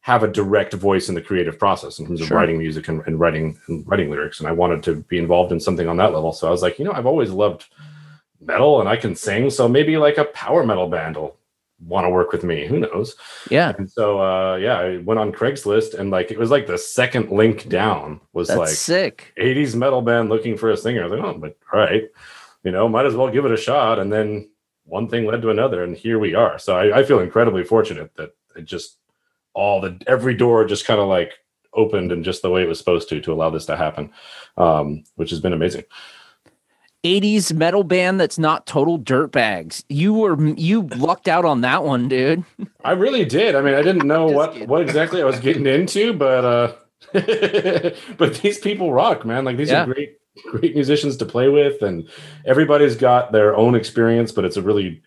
have 0.00 0.22
a 0.22 0.28
direct 0.28 0.72
voice 0.72 1.08
in 1.08 1.14
the 1.14 1.20
creative 1.20 1.58
process 1.58 1.98
in 1.98 2.06
terms 2.06 2.20
of 2.20 2.30
writing 2.30 2.56
music 2.58 2.88
and, 2.88 3.02
and 3.06 3.20
writing 3.20 3.58
and 3.68 3.86
writing 3.86 4.10
lyrics. 4.10 4.40
And 4.40 4.48
I 4.48 4.52
wanted 4.52 4.82
to 4.84 4.96
be 5.02 5.18
involved 5.18 5.52
in 5.52 5.60
something 5.60 5.86
on 5.86 5.98
that 5.98 6.14
level. 6.14 6.32
So 6.32 6.48
I 6.48 6.50
was 6.50 6.62
like, 6.62 6.78
you 6.78 6.84
know, 6.84 6.92
I've 6.92 7.06
always 7.06 7.30
loved 7.30 7.66
metal 8.40 8.80
and 8.80 8.88
I 8.88 8.96
can 8.96 9.14
sing. 9.14 9.50
So 9.50 9.68
maybe 9.68 9.96
like 9.96 10.18
a 10.18 10.24
power 10.26 10.64
metal 10.64 10.88
band 10.88 11.16
will 11.16 11.36
want 11.86 12.04
to 12.04 12.10
work 12.10 12.32
with 12.32 12.44
me. 12.44 12.66
Who 12.66 12.80
knows? 12.80 13.14
Yeah. 13.50 13.72
And 13.78 13.90
so 13.90 14.20
uh 14.20 14.56
yeah, 14.56 14.78
I 14.78 14.96
went 14.98 15.20
on 15.20 15.32
Craigslist 15.32 15.94
and 15.94 16.10
like 16.10 16.30
it 16.30 16.38
was 16.38 16.50
like 16.50 16.66
the 16.66 16.78
second 16.78 17.30
link 17.30 17.68
down 17.68 18.20
was 18.32 18.48
That's 18.48 18.58
like 18.58 18.68
sick. 18.68 19.32
80s 19.38 19.74
metal 19.74 20.02
band 20.02 20.28
looking 20.28 20.56
for 20.56 20.70
a 20.70 20.76
singer. 20.76 21.02
I 21.02 21.06
was 21.06 21.18
like, 21.18 21.24
oh, 21.24 21.38
but 21.38 21.56
all 21.72 21.80
right, 21.80 22.04
you 22.64 22.72
know, 22.72 22.88
might 22.88 23.06
as 23.06 23.14
well 23.14 23.30
give 23.30 23.44
it 23.44 23.52
a 23.52 23.56
shot. 23.56 23.98
And 23.98 24.12
then 24.12 24.48
one 24.84 25.08
thing 25.08 25.26
led 25.26 25.42
to 25.42 25.50
another, 25.50 25.84
and 25.84 25.96
here 25.96 26.18
we 26.18 26.34
are. 26.34 26.58
So 26.58 26.76
I, 26.76 26.98
I 27.00 27.04
feel 27.04 27.20
incredibly 27.20 27.62
fortunate 27.62 28.14
that 28.16 28.34
it 28.56 28.64
just 28.64 28.96
all 29.54 29.80
the 29.80 30.00
every 30.06 30.34
door 30.34 30.64
just 30.64 30.86
kind 30.86 31.00
of 31.00 31.08
like 31.08 31.34
opened 31.74 32.10
and 32.10 32.24
just 32.24 32.42
the 32.42 32.50
way 32.50 32.62
it 32.62 32.68
was 32.68 32.78
supposed 32.78 33.08
to 33.10 33.20
to 33.20 33.32
allow 33.32 33.50
this 33.50 33.66
to 33.66 33.76
happen, 33.76 34.10
um, 34.56 35.04
which 35.16 35.30
has 35.30 35.40
been 35.40 35.52
amazing. 35.52 35.84
80s 37.04 37.52
metal 37.52 37.84
band 37.84 38.20
that's 38.20 38.38
not 38.38 38.66
total 38.66 38.98
dirtbags. 38.98 39.84
You 39.88 40.12
were 40.14 40.40
you 40.56 40.82
lucked 40.82 41.28
out 41.28 41.44
on 41.44 41.60
that 41.60 41.84
one, 41.84 42.08
dude. 42.08 42.44
I 42.84 42.92
really 42.92 43.24
did. 43.24 43.54
I 43.54 43.60
mean, 43.60 43.74
I 43.74 43.82
didn't 43.82 44.06
know 44.06 44.26
what 44.26 44.52
kidding. 44.52 44.68
what 44.68 44.82
exactly 44.82 45.22
I 45.22 45.24
was 45.24 45.38
getting 45.38 45.66
into, 45.66 46.12
but 46.12 46.44
uh 46.44 46.72
but 48.16 48.34
these 48.42 48.58
people 48.58 48.92
rock, 48.92 49.24
man. 49.24 49.44
Like 49.44 49.56
these 49.56 49.70
yeah. 49.70 49.82
are 49.82 49.86
great 49.86 50.18
great 50.50 50.74
musicians 50.74 51.16
to 51.16 51.26
play 51.26 51.48
with 51.48 51.82
and 51.82 52.08
everybody's 52.46 52.96
got 52.96 53.32
their 53.32 53.56
own 53.56 53.74
experience, 53.74 54.32
but 54.32 54.44
it's 54.44 54.56
a 54.56 54.62
really 54.62 55.02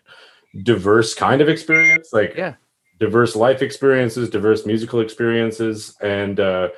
diverse 0.62 1.14
kind 1.14 1.40
of 1.40 1.48
experience. 1.48 2.10
Like 2.12 2.34
yeah. 2.36 2.54
diverse 3.00 3.36
life 3.36 3.60
experiences, 3.60 4.30
diverse 4.30 4.64
musical 4.64 5.00
experiences 5.00 5.94
and 6.00 6.40
uh 6.40 6.68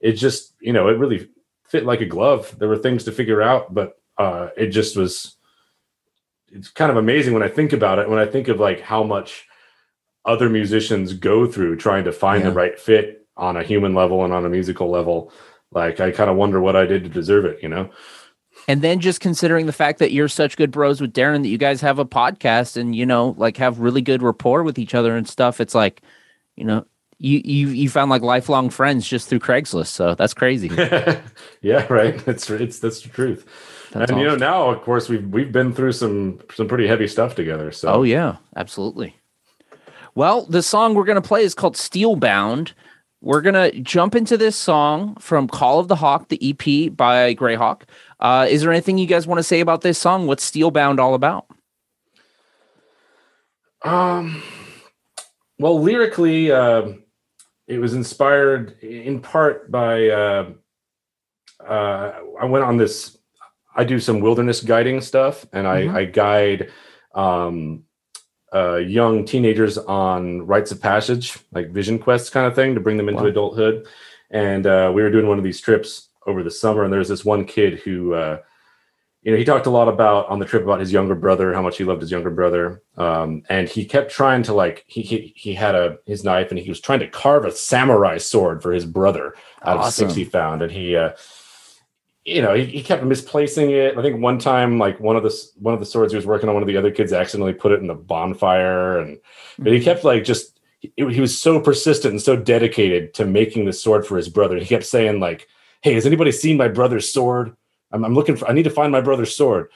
it 0.00 0.12
just, 0.12 0.54
you 0.60 0.72
know, 0.72 0.88
it 0.88 0.98
really 0.98 1.28
fit 1.64 1.84
like 1.84 2.00
a 2.02 2.06
glove. 2.06 2.54
There 2.58 2.68
were 2.68 2.78
things 2.78 3.04
to 3.04 3.12
figure 3.12 3.42
out, 3.42 3.74
but 3.74 3.97
uh, 4.18 4.48
it 4.56 4.68
just 4.68 4.96
was 4.96 5.36
it's 6.50 6.68
kind 6.68 6.90
of 6.90 6.96
amazing 6.96 7.34
when 7.34 7.42
I 7.42 7.48
think 7.48 7.72
about 7.72 7.98
it. 7.98 8.08
When 8.08 8.18
I 8.18 8.26
think 8.26 8.48
of 8.48 8.58
like 8.58 8.80
how 8.80 9.02
much 9.02 9.46
other 10.24 10.48
musicians 10.48 11.14
go 11.14 11.46
through 11.46 11.76
trying 11.76 12.04
to 12.04 12.12
find 12.12 12.42
yeah. 12.42 12.50
the 12.50 12.54
right 12.54 12.78
fit 12.78 13.26
on 13.36 13.56
a 13.56 13.62
human 13.62 13.94
level 13.94 14.24
and 14.24 14.32
on 14.32 14.44
a 14.44 14.48
musical 14.48 14.90
level, 14.90 15.32
like 15.70 16.00
I 16.00 16.10
kind 16.10 16.30
of 16.30 16.36
wonder 16.36 16.60
what 16.60 16.76
I 16.76 16.86
did 16.86 17.04
to 17.04 17.08
deserve 17.08 17.44
it, 17.44 17.62
you 17.62 17.68
know? 17.68 17.90
And 18.66 18.82
then 18.82 19.00
just 19.00 19.20
considering 19.20 19.66
the 19.66 19.72
fact 19.72 19.98
that 20.00 20.12
you're 20.12 20.28
such 20.28 20.56
good 20.56 20.70
bros 20.70 21.00
with 21.00 21.12
Darren 21.12 21.42
that 21.42 21.48
you 21.48 21.58
guys 21.58 21.80
have 21.80 21.98
a 21.98 22.04
podcast 22.04 22.76
and 22.76 22.94
you 22.94 23.06
know 23.06 23.34
like 23.38 23.56
have 23.58 23.78
really 23.78 24.02
good 24.02 24.22
rapport 24.22 24.62
with 24.62 24.78
each 24.78 24.94
other 24.94 25.16
and 25.16 25.28
stuff, 25.28 25.60
it's 25.60 25.74
like, 25.74 26.02
you 26.56 26.64
know, 26.64 26.84
you 27.18 27.40
you 27.44 27.68
you 27.68 27.88
found 27.88 28.10
like 28.10 28.22
lifelong 28.22 28.70
friends 28.70 29.06
just 29.06 29.28
through 29.28 29.40
Craigslist. 29.40 29.88
So 29.88 30.14
that's 30.14 30.34
crazy. 30.34 30.68
yeah, 31.62 31.86
right. 31.92 32.26
It's 32.26 32.50
it's 32.50 32.78
that's 32.78 33.00
the 33.02 33.08
truth. 33.08 33.46
That's 33.92 34.10
and 34.10 34.18
awesome. 34.18 34.18
you 34.18 34.26
know 34.26 34.36
now, 34.36 34.70
of 34.70 34.82
course, 34.82 35.08
we've 35.08 35.26
we've 35.28 35.52
been 35.52 35.72
through 35.72 35.92
some 35.92 36.40
some 36.54 36.68
pretty 36.68 36.86
heavy 36.86 37.08
stuff 37.08 37.34
together. 37.34 37.72
So 37.72 37.88
oh 37.88 38.02
yeah, 38.02 38.36
absolutely. 38.56 39.16
Well, 40.14 40.46
the 40.46 40.62
song 40.62 40.94
we're 40.94 41.04
gonna 41.04 41.22
play 41.22 41.42
is 41.42 41.54
called 41.54 41.76
Steelbound. 41.76 42.72
We're 43.20 43.40
gonna 43.40 43.72
jump 43.72 44.14
into 44.14 44.36
this 44.36 44.56
song 44.56 45.16
from 45.16 45.48
Call 45.48 45.78
of 45.80 45.88
the 45.88 45.96
Hawk, 45.96 46.28
the 46.28 46.38
EP 46.42 46.94
by 46.94 47.34
Greyhawk. 47.34 47.82
Uh, 48.20 48.46
is 48.48 48.62
there 48.62 48.72
anything 48.72 48.98
you 48.98 49.06
guys 49.06 49.26
want 49.26 49.38
to 49.38 49.44
say 49.44 49.60
about 49.60 49.80
this 49.80 49.98
song? 49.98 50.26
What's 50.26 50.48
Steelbound 50.48 50.98
all 50.98 51.14
about? 51.14 51.46
Um, 53.82 54.42
well, 55.58 55.80
lyrically, 55.80 56.50
uh, 56.50 56.92
it 57.66 57.78
was 57.78 57.94
inspired 57.94 58.78
in 58.82 59.20
part 59.20 59.70
by. 59.70 60.08
Uh, 60.08 60.52
uh, 61.64 62.12
I 62.40 62.44
went 62.44 62.64
on 62.64 62.76
this 62.76 63.17
I 63.78 63.84
do 63.84 64.00
some 64.00 64.20
wilderness 64.20 64.60
guiding 64.60 65.00
stuff, 65.00 65.46
and 65.52 65.66
I, 65.66 65.82
mm-hmm. 65.82 65.96
I 65.96 66.04
guide 66.04 66.72
um, 67.14 67.84
uh, 68.52 68.76
young 68.76 69.24
teenagers 69.24 69.78
on 69.78 70.42
rites 70.42 70.72
of 70.72 70.82
passage, 70.82 71.38
like 71.52 71.70
vision 71.70 72.00
quests 72.00 72.28
kind 72.28 72.44
of 72.44 72.56
thing, 72.56 72.74
to 72.74 72.80
bring 72.80 72.96
them 72.96 73.08
into 73.08 73.22
wow. 73.22 73.28
adulthood. 73.28 73.86
And 74.30 74.66
uh, 74.66 74.90
we 74.92 75.00
were 75.00 75.12
doing 75.12 75.28
one 75.28 75.38
of 75.38 75.44
these 75.44 75.60
trips 75.60 76.08
over 76.26 76.42
the 76.42 76.50
summer, 76.50 76.82
and 76.82 76.92
there's 76.92 77.08
this 77.08 77.24
one 77.24 77.44
kid 77.44 77.78
who, 77.78 78.14
uh, 78.14 78.38
you 79.22 79.30
know, 79.30 79.38
he 79.38 79.44
talked 79.44 79.66
a 79.66 79.70
lot 79.70 79.86
about 79.86 80.26
on 80.28 80.40
the 80.40 80.44
trip 80.44 80.64
about 80.64 80.80
his 80.80 80.92
younger 80.92 81.14
brother, 81.14 81.54
how 81.54 81.62
much 81.62 81.78
he 81.78 81.84
loved 81.84 82.00
his 82.00 82.10
younger 82.10 82.30
brother, 82.30 82.82
um, 82.96 83.44
and 83.48 83.68
he 83.68 83.84
kept 83.84 84.10
trying 84.10 84.42
to 84.42 84.54
like 84.54 84.82
he, 84.88 85.02
he 85.02 85.32
he 85.36 85.54
had 85.54 85.76
a 85.76 85.98
his 86.04 86.24
knife, 86.24 86.50
and 86.50 86.58
he 86.58 86.68
was 86.68 86.80
trying 86.80 87.00
to 87.00 87.08
carve 87.08 87.44
a 87.44 87.52
samurai 87.52 88.18
sword 88.18 88.60
for 88.60 88.72
his 88.72 88.84
brother 88.84 89.36
out 89.62 89.76
awesome. 89.76 90.06
of 90.06 90.10
six 90.10 90.16
he 90.16 90.24
found, 90.24 90.62
and 90.62 90.72
he. 90.72 90.96
Uh, 90.96 91.12
you 92.28 92.42
know, 92.42 92.54
he, 92.54 92.66
he, 92.66 92.82
kept 92.82 93.04
misplacing 93.04 93.70
it. 93.70 93.96
I 93.96 94.02
think 94.02 94.20
one 94.20 94.38
time, 94.38 94.78
like 94.78 95.00
one 95.00 95.16
of 95.16 95.22
the 95.22 95.34
one 95.58 95.72
of 95.72 95.80
the 95.80 95.86
swords 95.86 96.12
he 96.12 96.16
was 96.16 96.26
working 96.26 96.48
on, 96.48 96.54
one 96.54 96.62
of 96.62 96.66
the 96.66 96.76
other 96.76 96.90
kids 96.90 97.12
accidentally 97.12 97.54
put 97.54 97.72
it 97.72 97.80
in 97.80 97.86
the 97.86 97.94
bonfire, 97.94 98.98
and 98.98 99.18
but 99.58 99.72
he 99.72 99.78
mm-hmm. 99.78 99.84
kept 99.84 100.04
like 100.04 100.24
just 100.24 100.60
he, 100.78 100.92
he 100.96 101.20
was 101.20 101.38
so 101.38 101.58
persistent 101.58 102.12
and 102.12 102.20
so 102.20 102.36
dedicated 102.36 103.14
to 103.14 103.24
making 103.24 103.64
the 103.64 103.72
sword 103.72 104.06
for 104.06 104.18
his 104.18 104.28
brother. 104.28 104.58
He 104.58 104.66
kept 104.66 104.84
saying 104.84 105.20
like, 105.20 105.48
"Hey, 105.80 105.94
has 105.94 106.04
anybody 106.04 106.30
seen 106.30 106.58
my 106.58 106.68
brother's 106.68 107.10
sword? 107.10 107.56
I'm, 107.92 108.04
I'm 108.04 108.14
looking 108.14 108.36
for. 108.36 108.46
I 108.46 108.52
need 108.52 108.64
to 108.64 108.70
find 108.70 108.92
my 108.92 109.00
brother's 109.00 109.34
sword." 109.34 109.70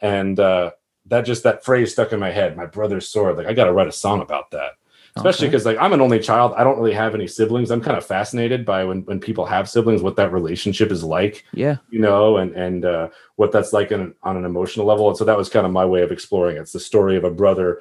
And 0.00 0.40
uh, 0.40 0.70
that 1.06 1.22
just 1.22 1.42
that 1.42 1.62
phrase 1.62 1.92
stuck 1.92 2.12
in 2.12 2.20
my 2.20 2.30
head. 2.30 2.56
My 2.56 2.66
brother's 2.66 3.08
sword. 3.08 3.36
Like 3.36 3.46
I 3.46 3.52
got 3.52 3.66
to 3.66 3.72
write 3.72 3.88
a 3.88 3.92
song 3.92 4.22
about 4.22 4.50
that 4.52 4.72
especially 5.16 5.48
because 5.48 5.66
okay. 5.66 5.76
like 5.76 5.84
I'm 5.84 5.92
an 5.92 6.00
only 6.00 6.18
child. 6.18 6.54
I 6.56 6.64
don't 6.64 6.78
really 6.78 6.94
have 6.94 7.14
any 7.14 7.26
siblings. 7.26 7.70
I'm 7.70 7.80
kind 7.80 7.96
of 7.96 8.04
fascinated 8.04 8.64
by 8.64 8.84
when 8.84 9.02
when 9.02 9.20
people 9.20 9.44
have 9.46 9.68
siblings, 9.68 10.02
what 10.02 10.16
that 10.16 10.32
relationship 10.32 10.90
is 10.90 11.04
like. 11.04 11.44
Yeah, 11.52 11.76
you 11.90 12.00
know, 12.00 12.38
and 12.38 12.52
and 12.52 12.84
uh, 12.84 13.08
what 13.36 13.52
that's 13.52 13.72
like 13.72 13.92
in, 13.92 14.14
on 14.22 14.36
an 14.36 14.44
emotional 14.44 14.86
level. 14.86 15.08
And 15.08 15.16
so 15.16 15.24
that 15.24 15.36
was 15.36 15.48
kind 15.48 15.66
of 15.66 15.72
my 15.72 15.84
way 15.84 16.02
of 16.02 16.12
exploring 16.12 16.56
it. 16.56 16.60
It's 16.60 16.72
the 16.72 16.80
story 16.80 17.16
of 17.16 17.24
a 17.24 17.30
brother 17.30 17.80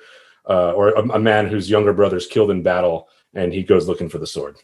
uh, 0.49 0.71
or 0.73 0.89
a, 0.89 1.01
a 1.09 1.19
man 1.19 1.47
whose 1.47 1.69
younger 1.69 1.93
brother 1.93 2.17
is 2.17 2.27
killed 2.27 2.51
in 2.51 2.63
battle, 2.63 3.07
and 3.33 3.53
he 3.53 3.63
goes 3.63 3.87
looking 3.87 4.09
for 4.09 4.17
the 4.17 4.27
sword. 4.27 4.57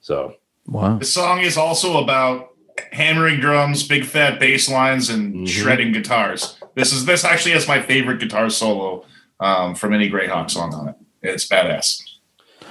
So 0.00 0.34
wow, 0.66 0.98
the 0.98 1.06
song 1.06 1.40
is 1.40 1.56
also 1.56 2.02
about 2.02 2.50
hammering 2.92 3.40
drums, 3.40 3.86
big 3.86 4.04
fat 4.04 4.38
bass 4.38 4.70
lines, 4.70 5.08
and 5.08 5.34
mm-hmm. 5.34 5.44
shredding 5.46 5.92
guitars. 5.92 6.58
This 6.74 6.92
is 6.92 7.06
this 7.06 7.24
actually 7.24 7.52
has 7.52 7.66
my 7.66 7.80
favorite 7.80 8.20
guitar 8.20 8.50
solo 8.50 9.06
um, 9.40 9.74
from 9.74 9.94
any 9.94 10.10
Greyhawk 10.10 10.50
song 10.50 10.74
on 10.74 10.88
it. 10.88 10.96
It's 11.22 11.48
badass. 11.48 12.02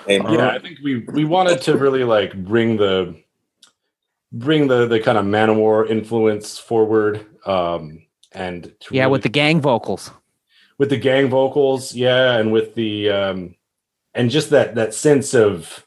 yeah, 0.08 0.50
I 0.50 0.60
think 0.60 0.80
we 0.84 1.00
we 1.00 1.26
wanted 1.26 1.62
to 1.64 1.78
really 1.78 2.04
like 2.04 2.34
bring 2.44 2.78
the 2.78 3.16
bring 4.32 4.68
the 4.68 4.88
the 4.88 5.00
kind 5.00 5.18
of 5.18 5.26
Manowar 5.26 5.90
influence 5.90 6.58
forward. 6.58 7.26
Um, 7.46 8.06
and 8.32 8.74
yeah, 8.92 9.04
really, 9.04 9.12
with 9.12 9.24
the 9.24 9.30
gang 9.30 9.62
vocals, 9.62 10.12
with 10.78 10.90
the 10.90 10.98
gang 10.98 11.30
vocals, 11.30 11.96
yeah, 11.96 12.38
and 12.38 12.52
with 12.52 12.76
the 12.76 13.10
um, 13.10 13.56
and 14.14 14.30
just 14.30 14.50
that 14.52 14.76
that 14.76 14.94
sense 14.94 15.34
of 15.34 15.86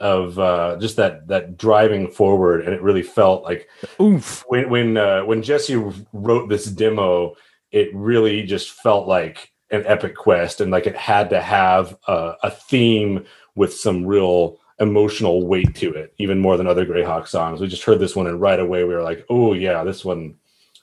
of 0.00 0.38
uh, 0.38 0.76
just 0.80 0.96
that 0.96 1.26
that 1.28 1.56
driving 1.56 2.08
forward, 2.08 2.62
and 2.62 2.72
it 2.72 2.82
really 2.82 3.02
felt 3.02 3.42
like 3.42 3.68
oof 4.00 4.44
when 4.48 4.70
when 4.70 4.96
uh, 4.96 5.22
when 5.22 5.42
Jesse 5.42 5.82
wrote 6.12 6.48
this 6.48 6.66
demo, 6.66 7.34
it 7.72 7.90
really 7.94 8.44
just 8.44 8.70
felt 8.70 9.08
like 9.08 9.52
an 9.70 9.84
epic 9.86 10.16
quest 10.16 10.60
and 10.60 10.70
like 10.70 10.86
it 10.86 10.96
had 10.96 11.30
to 11.30 11.40
have 11.40 11.96
a, 12.06 12.34
a, 12.42 12.50
theme 12.50 13.24
with 13.54 13.74
some 13.74 14.06
real 14.06 14.58
emotional 14.80 15.46
weight 15.46 15.74
to 15.74 15.92
it 15.92 16.14
even 16.18 16.38
more 16.38 16.56
than 16.56 16.66
other 16.66 16.86
greyhawk 16.86 17.26
songs 17.26 17.60
we 17.60 17.66
just 17.66 17.84
heard 17.84 17.98
this 17.98 18.16
one 18.16 18.26
and 18.26 18.40
right 18.40 18.60
away 18.60 18.84
we 18.84 18.94
were 18.94 19.02
like 19.02 19.26
oh 19.28 19.52
yeah 19.52 19.84
this 19.84 20.04
one 20.04 20.34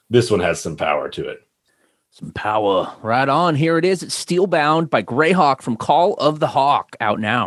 this 0.08 0.30
one 0.30 0.40
has 0.40 0.60
some 0.60 0.76
power 0.76 1.08
to 1.10 1.28
it. 1.28 1.42
Some 2.10 2.30
power. 2.32 2.92
Right 3.02 3.28
on. 3.28 3.56
Here 3.56 3.76
it 3.76 3.84
is. 3.84 4.02
It's 4.02 4.24
Steelbound 4.24 4.88
by 4.88 5.02
Greyhawk 5.02 5.62
from 5.62 5.76
Call 5.76 6.14
of 6.14 6.40
the 6.40 6.46
Hawk 6.46 6.96
out 7.00 7.20
now. 7.20 7.46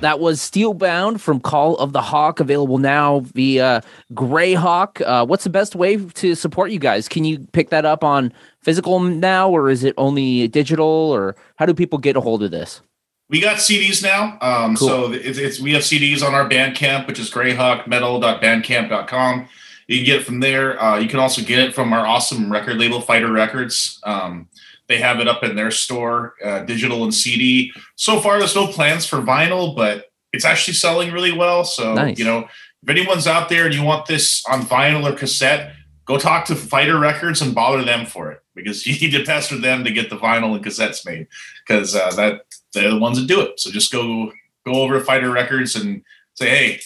That 0.00 0.18
was 0.20 0.40
Steelbound 0.40 1.20
from 1.20 1.40
Call 1.40 1.76
of 1.76 1.92
the 1.92 2.02
Hawk, 2.02 2.40
available 2.40 2.78
now 2.78 3.20
via 3.20 3.82
Greyhawk. 4.12 5.00
Uh, 5.00 5.24
what's 5.24 5.44
the 5.44 5.50
best 5.50 5.74
way 5.74 5.96
to 5.96 6.34
support 6.34 6.70
you 6.70 6.78
guys? 6.78 7.08
Can 7.08 7.24
you 7.24 7.38
pick 7.52 7.70
that 7.70 7.86
up 7.86 8.04
on 8.04 8.30
physical 8.60 9.00
now, 9.00 9.48
or 9.48 9.70
is 9.70 9.82
it 9.82 9.94
only 9.96 10.46
digital, 10.48 10.86
or 10.86 11.36
how 11.56 11.64
do 11.64 11.72
people 11.72 11.98
get 11.98 12.16
a 12.16 12.20
hold 12.20 12.42
of 12.42 12.50
this? 12.50 12.82
We 13.30 13.40
got 13.40 13.56
CDs 13.56 14.02
now. 14.02 14.36
Um, 14.42 14.76
Cool. 14.76 14.88
So 14.88 15.12
it's, 15.12 15.38
it's 15.38 15.58
we 15.58 15.72
have 15.72 15.80
CDs 15.82 16.22
on 16.22 16.34
our 16.34 16.46
Bandcamp, 16.48 17.06
which 17.06 17.18
is 17.18 17.30
greyhawkmetal.bandcamp.com. 17.30 19.48
You 19.86 19.98
can 19.98 20.06
get 20.06 20.20
it 20.20 20.24
from 20.24 20.40
there. 20.40 20.82
Uh, 20.82 20.98
you 20.98 21.08
can 21.08 21.18
also 21.18 21.42
get 21.42 21.58
it 21.58 21.74
from 21.74 21.92
our 21.92 22.06
awesome 22.06 22.50
record 22.52 22.76
label, 22.76 23.00
Fighter 23.00 23.32
Records. 23.32 24.00
Um, 24.04 24.48
they 24.88 24.98
have 24.98 25.20
it 25.20 25.28
up 25.28 25.42
in 25.42 25.56
their 25.56 25.70
store, 25.70 26.34
uh, 26.44 26.60
digital 26.60 27.04
and 27.04 27.14
CD. 27.14 27.72
So 27.96 28.20
far, 28.20 28.38
there's 28.38 28.54
no 28.54 28.66
plans 28.66 29.06
for 29.06 29.18
vinyl, 29.18 29.74
but 29.74 30.10
it's 30.32 30.44
actually 30.44 30.74
selling 30.74 31.12
really 31.12 31.32
well. 31.32 31.64
So 31.64 31.94
Nice. 31.94 32.18
you 32.18 32.24
know, 32.24 32.48
if 32.82 32.88
anyone's 32.88 33.26
out 33.26 33.48
there 33.48 33.64
and 33.64 33.74
you 33.74 33.82
want 33.82 34.06
this 34.06 34.44
on 34.46 34.62
vinyl 34.62 35.10
or 35.10 35.16
cassette, 35.16 35.74
go 36.04 36.18
talk 36.18 36.44
to 36.46 36.54
Fighter 36.54 36.98
Records 36.98 37.40
and 37.40 37.54
bother 37.54 37.82
them 37.82 38.04
for 38.04 38.30
it 38.30 38.42
because 38.54 38.86
you 38.86 38.94
need 38.98 39.16
to 39.16 39.24
pester 39.24 39.58
them 39.58 39.84
to 39.84 39.90
get 39.90 40.10
the 40.10 40.16
vinyl 40.16 40.54
and 40.54 40.64
cassettes 40.64 41.06
made 41.06 41.28
because 41.66 41.94
uh, 41.94 42.14
that 42.16 42.42
they're 42.74 42.90
the 42.90 42.98
ones 42.98 43.18
that 43.18 43.26
do 43.26 43.40
it. 43.40 43.58
So 43.58 43.70
just 43.70 43.92
go 43.92 44.30
go 44.66 44.74
over 44.82 44.98
to 44.98 45.04
Fighter 45.04 45.30
Records 45.30 45.76
and 45.76 46.02
say, 46.34 46.48
hey, 46.48 46.80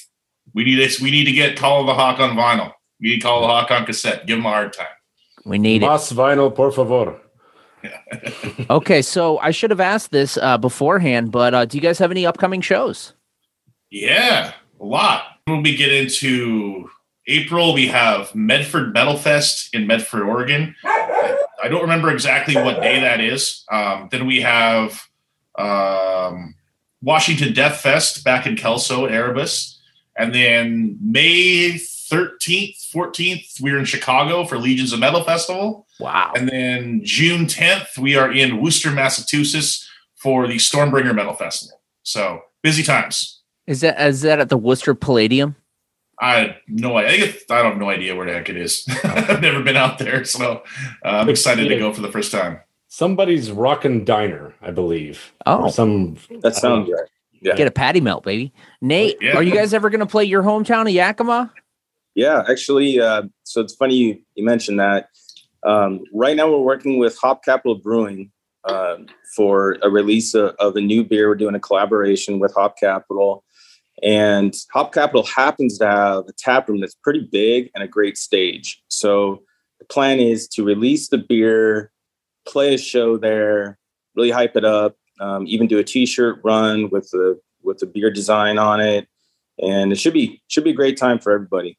we 0.54 0.64
need 0.64 0.76
this. 0.76 1.00
We 1.00 1.10
need 1.10 1.24
to 1.24 1.32
get 1.32 1.56
Call 1.56 1.80
of 1.80 1.86
the 1.86 1.94
Hawk 1.94 2.20
on 2.20 2.36
vinyl. 2.36 2.72
We 3.00 3.10
need 3.10 3.22
Call 3.22 3.38
of 3.38 3.42
the 3.42 3.48
Hawk 3.48 3.70
on 3.70 3.86
cassette. 3.86 4.26
Give 4.26 4.38
them 4.38 4.46
a 4.46 4.50
hard 4.50 4.72
time. 4.72 4.86
We 5.44 5.58
need 5.58 5.82
it. 5.82 5.86
Mas 5.86 6.12
vinyl, 6.12 6.54
por 6.54 6.70
favor. 6.72 7.20
Okay, 8.70 9.00
so 9.00 9.38
I 9.38 9.50
should 9.50 9.70
have 9.70 9.80
asked 9.80 10.10
this 10.10 10.36
uh, 10.36 10.58
beforehand, 10.58 11.32
but 11.32 11.54
uh, 11.54 11.64
do 11.64 11.78
you 11.78 11.80
guys 11.80 11.98
have 11.98 12.10
any 12.10 12.26
upcoming 12.26 12.60
shows? 12.60 13.14
Yeah, 13.90 14.52
a 14.80 14.84
lot. 14.84 15.22
When 15.46 15.62
we 15.62 15.74
get 15.74 15.90
into 15.90 16.90
April, 17.26 17.72
we 17.72 17.88
have 17.88 18.34
Medford 18.34 18.92
Metal 18.92 19.16
Fest 19.16 19.74
in 19.74 19.86
Medford, 19.86 20.22
Oregon. 20.22 20.74
I 20.84 21.68
don't 21.68 21.82
remember 21.82 22.10
exactly 22.10 22.54
what 22.54 22.82
day 22.82 23.00
that 23.00 23.20
is. 23.20 23.64
Um, 23.70 24.08
then 24.10 24.26
we 24.26 24.40
have 24.42 25.02
um, 25.56 26.54
Washington 27.02 27.52
Death 27.52 27.80
Fest 27.80 28.24
back 28.24 28.46
in 28.46 28.56
Kelso, 28.56 29.06
Erebus. 29.06 29.78
And 30.16 30.34
then 30.34 30.98
May 31.00 31.78
13th, 32.10 32.90
14th, 32.92 33.60
we're 33.60 33.78
in 33.78 33.84
Chicago 33.84 34.44
for 34.44 34.58
Legions 34.58 34.92
of 34.92 35.00
Metal 35.00 35.22
Festival. 35.24 35.86
Wow. 36.00 36.32
And 36.36 36.48
then 36.48 37.00
June 37.04 37.46
10th, 37.46 37.98
we 37.98 38.16
are 38.16 38.30
in 38.32 38.60
Worcester, 38.62 38.90
Massachusetts 38.90 39.88
for 40.16 40.46
the 40.46 40.56
Stormbringer 40.56 41.14
Metal 41.14 41.34
Festival. 41.34 41.80
So 42.02 42.40
busy 42.62 42.82
times. 42.82 43.40
Is 43.66 43.82
that 43.82 44.00
is 44.00 44.22
that 44.22 44.38
at 44.40 44.48
the 44.48 44.56
Worcester 44.56 44.94
Palladium? 44.94 45.54
I 46.20 46.34
have 46.38 46.56
no 46.66 46.96
idea. 46.96 47.10
I, 47.10 47.16
think 47.20 47.36
it- 47.36 47.50
I 47.52 47.58
have 47.58 47.76
no 47.76 47.90
idea 47.90 48.16
where 48.16 48.26
the 48.26 48.32
heck 48.32 48.48
it 48.48 48.56
is. 48.56 48.84
I've 49.04 49.40
never 49.40 49.62
been 49.62 49.76
out 49.76 49.98
there, 49.98 50.24
so 50.24 50.62
uh, 51.04 51.08
I'm 51.08 51.28
excited 51.28 51.68
to 51.68 51.78
go 51.78 51.92
for 51.92 52.00
the 52.00 52.10
first 52.10 52.32
time. 52.32 52.60
Somebody's 52.88 53.52
Rockin' 53.52 54.04
Diner, 54.04 54.54
I 54.62 54.70
believe. 54.70 55.32
Oh. 55.46 55.68
Some 55.70 56.16
That 56.40 56.56
sounds 56.56 56.90
right. 56.90 57.08
Yeah. 57.40 57.54
Get 57.54 57.68
a 57.68 57.70
patty 57.70 58.00
melt, 58.00 58.24
baby. 58.24 58.52
Nate, 58.80 59.18
Yeah. 59.20 59.36
are 59.36 59.42
you 59.42 59.52
guys 59.54 59.72
ever 59.74 59.90
going 59.90 60.00
to 60.00 60.06
play 60.06 60.24
your 60.24 60.42
hometown 60.42 60.82
of 60.82 60.88
Yakima? 60.90 61.52
Yeah, 62.18 62.42
actually, 62.50 63.00
uh, 63.00 63.22
so 63.44 63.60
it's 63.60 63.76
funny 63.76 63.94
you, 63.94 64.18
you 64.34 64.44
mentioned 64.44 64.80
that. 64.80 65.10
Um, 65.62 66.02
right 66.12 66.34
now, 66.36 66.50
we're 66.50 66.58
working 66.58 66.98
with 66.98 67.16
Hop 67.18 67.44
Capital 67.44 67.76
Brewing 67.76 68.32
uh, 68.64 68.96
for 69.36 69.76
a 69.82 69.88
release 69.88 70.34
of, 70.34 70.56
of 70.58 70.74
a 70.74 70.80
new 70.80 71.04
beer. 71.04 71.28
We're 71.28 71.36
doing 71.36 71.54
a 71.54 71.60
collaboration 71.60 72.40
with 72.40 72.52
Hop 72.56 72.76
Capital, 72.76 73.44
and 74.02 74.52
Hop 74.72 74.92
Capital 74.92 75.22
happens 75.26 75.78
to 75.78 75.86
have 75.86 76.24
a 76.26 76.32
tap 76.36 76.68
room 76.68 76.80
that's 76.80 76.96
pretty 76.96 77.20
big 77.20 77.70
and 77.76 77.84
a 77.84 77.86
great 77.86 78.18
stage. 78.18 78.82
So 78.88 79.44
the 79.78 79.84
plan 79.84 80.18
is 80.18 80.48
to 80.48 80.64
release 80.64 81.10
the 81.10 81.18
beer, 81.18 81.92
play 82.48 82.74
a 82.74 82.78
show 82.78 83.16
there, 83.16 83.78
really 84.16 84.32
hype 84.32 84.56
it 84.56 84.64
up, 84.64 84.96
um, 85.20 85.46
even 85.46 85.68
do 85.68 85.78
a 85.78 85.84
T-shirt 85.84 86.40
run 86.42 86.90
with 86.90 87.08
the 87.12 87.38
with 87.62 87.78
the 87.78 87.86
beer 87.86 88.10
design 88.10 88.58
on 88.58 88.80
it, 88.80 89.06
and 89.62 89.92
it 89.92 90.00
should 90.00 90.14
be 90.14 90.42
should 90.48 90.64
be 90.64 90.70
a 90.70 90.80
great 90.82 90.96
time 90.96 91.20
for 91.20 91.30
everybody. 91.30 91.78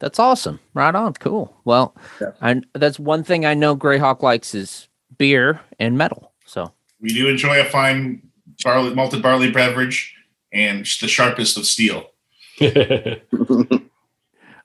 That's 0.00 0.18
awesome. 0.18 0.58
Right 0.74 0.94
on. 0.94 1.14
Cool. 1.14 1.54
Well, 1.64 1.94
and 2.40 2.66
that's 2.74 2.98
one 2.98 3.22
thing 3.22 3.46
I 3.46 3.54
know 3.54 3.76
Greyhawk 3.76 4.22
likes 4.22 4.54
is 4.54 4.88
beer 5.18 5.60
and 5.78 5.96
metal. 5.96 6.32
So 6.46 6.72
We 7.00 7.10
do 7.10 7.28
enjoy 7.28 7.60
a 7.60 7.64
fine 7.64 8.22
barley, 8.64 8.94
malted 8.94 9.22
barley 9.22 9.50
beverage 9.50 10.14
and 10.52 10.80
the 11.00 11.08
sharpest 11.08 11.56
of 11.56 11.66
steel. 11.66 12.10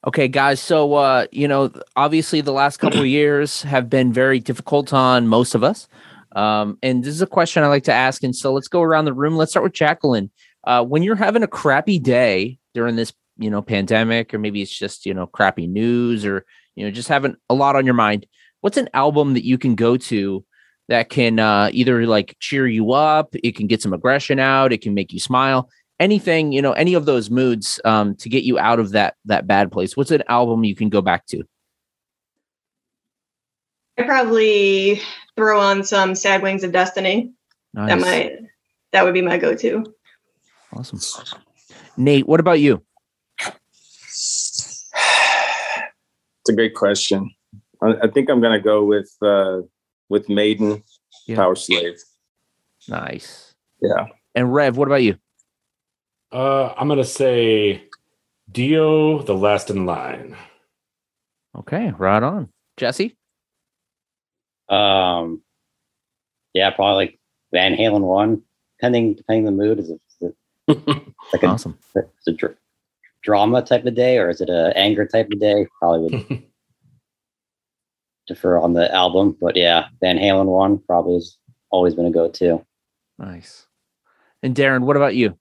Okay, 0.07 0.27
guys. 0.27 0.59
So, 0.59 0.93
uh, 0.93 1.25
you 1.31 1.47
know, 1.47 1.71
obviously 1.95 2.39
the 2.41 2.51
last 2.51 2.77
couple 2.77 2.99
of 2.99 3.07
years 3.07 3.63
have 3.63 3.89
been 3.89 4.13
very 4.13 4.39
difficult 4.39 4.93
on 4.93 5.27
most 5.27 5.55
of 5.55 5.63
us. 5.63 5.87
Um, 6.35 6.77
and 6.83 7.03
this 7.03 7.15
is 7.15 7.23
a 7.23 7.27
question 7.27 7.63
I 7.63 7.67
like 7.67 7.85
to 7.85 7.93
ask. 7.93 8.23
And 8.23 8.35
so 8.35 8.53
let's 8.53 8.67
go 8.67 8.83
around 8.83 9.05
the 9.05 9.13
room. 9.13 9.35
Let's 9.35 9.51
start 9.51 9.63
with 9.63 9.73
Jacqueline. 9.73 10.29
Uh, 10.63 10.83
when 10.83 11.01
you're 11.01 11.15
having 11.15 11.41
a 11.41 11.47
crappy 11.47 11.97
day 11.97 12.59
during 12.75 12.97
this, 12.97 13.13
you 13.37 13.49
know, 13.49 13.61
pandemic, 13.61 14.33
or 14.33 14.39
maybe 14.39 14.61
it's 14.61 14.77
just, 14.77 15.05
you 15.05 15.13
know, 15.13 15.27
crappy 15.27 15.67
news 15.67 16.25
or, 16.25 16.45
you 16.75 16.85
know, 16.85 16.91
just 16.91 17.09
having 17.09 17.35
a 17.49 17.53
lot 17.53 17.75
on 17.75 17.85
your 17.85 17.95
mind, 17.95 18.25
what's 18.61 18.77
an 18.77 18.89
album 18.93 19.33
that 19.33 19.45
you 19.45 19.57
can 19.57 19.75
go 19.75 19.97
to 19.97 20.43
that 20.87 21.09
can 21.09 21.39
uh, 21.39 21.69
either 21.71 22.05
like 22.05 22.35
cheer 22.39 22.67
you 22.67 22.91
up, 22.91 23.35
it 23.43 23.55
can 23.55 23.67
get 23.67 23.81
some 23.81 23.93
aggression 23.93 24.39
out, 24.39 24.71
it 24.71 24.81
can 24.81 24.93
make 24.93 25.11
you 25.11 25.19
smile, 25.19 25.69
anything, 25.99 26.51
you 26.51 26.61
know, 26.61 26.73
any 26.73 26.93
of 26.93 27.05
those 27.05 27.29
moods 27.29 27.79
um, 27.85 28.15
to 28.15 28.29
get 28.29 28.43
you 28.43 28.59
out 28.59 28.79
of 28.79 28.91
that 28.91 29.15
that 29.25 29.47
bad 29.47 29.71
place. 29.71 29.97
What's 29.97 30.11
an 30.11 30.23
album 30.27 30.63
you 30.63 30.75
can 30.75 30.89
go 30.89 31.01
back 31.01 31.25
to? 31.27 31.43
I 33.97 34.03
probably 34.03 35.01
throw 35.35 35.59
on 35.59 35.83
some 35.83 36.15
Sad 36.15 36.41
Wings 36.41 36.63
of 36.63 36.71
Destiny. 36.71 37.31
That 37.73 37.99
might 37.99 38.39
that 38.91 39.03
would 39.03 39.13
be 39.13 39.21
my 39.21 39.37
go-to. 39.37 39.85
Awesome. 40.73 40.99
Nate, 41.97 42.27
what 42.27 42.39
about 42.39 42.59
you? 42.59 42.83
A 46.47 46.53
great 46.53 46.75
question. 46.75 47.31
I, 47.81 47.95
I 48.03 48.07
think 48.07 48.29
I'm 48.29 48.39
gonna 48.41 48.59
go 48.61 48.83
with 48.85 49.11
uh, 49.21 49.61
with 50.09 50.29
Maiden, 50.29 50.83
Yeah. 51.27 51.37
Powerslave. 51.37 51.99
Nice. 52.87 53.55
Yeah. 53.81 54.07
And 54.35 54.53
Rev, 54.53 54.77
what 54.77 54.87
about 54.87 55.01
you? 55.03 55.17
Uh, 56.31 56.73
I'm 56.77 56.87
gonna 56.87 57.03
say 57.03 57.83
Dio, 58.51 59.21
the 59.23 59.33
last 59.33 59.69
in 59.71 59.85
line. 59.87 60.35
Okay, 61.57 61.91
right 61.97 62.21
on. 62.21 62.49
Jesse? 62.77 63.15
Um, 64.69 65.41
yeah, 66.53 66.69
probably 66.71 67.05
like 67.05 67.19
Van 67.53 67.75
Halen 67.75 68.01
one, 68.01 68.41
depending 68.77 69.13
depending 69.15 69.47
on 69.47 69.57
the 69.57 69.63
mood. 69.63 69.79
Is 69.79 69.89
it, 69.89 70.01
is 70.21 70.31
it 70.67 71.07
like 71.33 71.43
Awesome. 71.43 71.77
is 71.95 72.03
it 72.03 72.09
a 72.27 72.31
dr- 72.33 72.57
drama 73.25 73.61
type 73.61 73.85
of 73.85 73.95
day 73.95 74.17
or 74.19 74.29
is 74.29 74.39
it 74.39 74.49
a 74.49 74.71
anger 74.77 75.05
type 75.05 75.29
of 75.31 75.39
day? 75.39 75.67
Probably 75.79 76.17
would 76.29 76.43
defer 78.27 78.59
on 78.59 78.73
the 78.73 78.93
album, 78.93 79.35
but 79.41 79.55
yeah, 79.55 79.87
Van 79.99 80.17
Halen 80.17 80.45
one 80.45 80.77
probably 80.77 81.15
has 81.15 81.37
always 81.71 81.95
been 81.95 82.05
a 82.05 82.11
go 82.11 82.29
to. 82.29 82.63
Nice. 83.17 83.65
And 84.43 84.55
Darren, 84.55 84.81
what 84.81 84.95
about 84.95 85.15
you? 85.15 85.37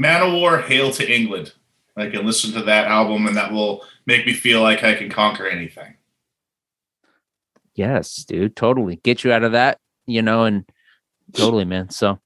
Manowar, 0.00 0.64
Hail 0.64 0.90
to 0.92 1.10
England. 1.10 1.52
I 1.96 2.08
can 2.08 2.24
listen 2.26 2.52
to 2.52 2.62
that 2.62 2.86
album 2.86 3.26
and 3.26 3.36
that 3.36 3.52
will 3.52 3.84
make 4.06 4.26
me 4.26 4.34
feel 4.34 4.62
like 4.62 4.84
I 4.84 4.94
can 4.94 5.10
conquer 5.10 5.46
anything. 5.46 5.94
Yes, 7.74 8.16
dude, 8.16 8.54
totally. 8.54 8.96
Get 8.96 9.24
you 9.24 9.32
out 9.32 9.44
of 9.44 9.52
that, 9.52 9.78
you 10.06 10.20
know, 10.20 10.44
and 10.44 10.68
totally, 11.32 11.64
man. 11.64 11.88
So, 11.88 12.18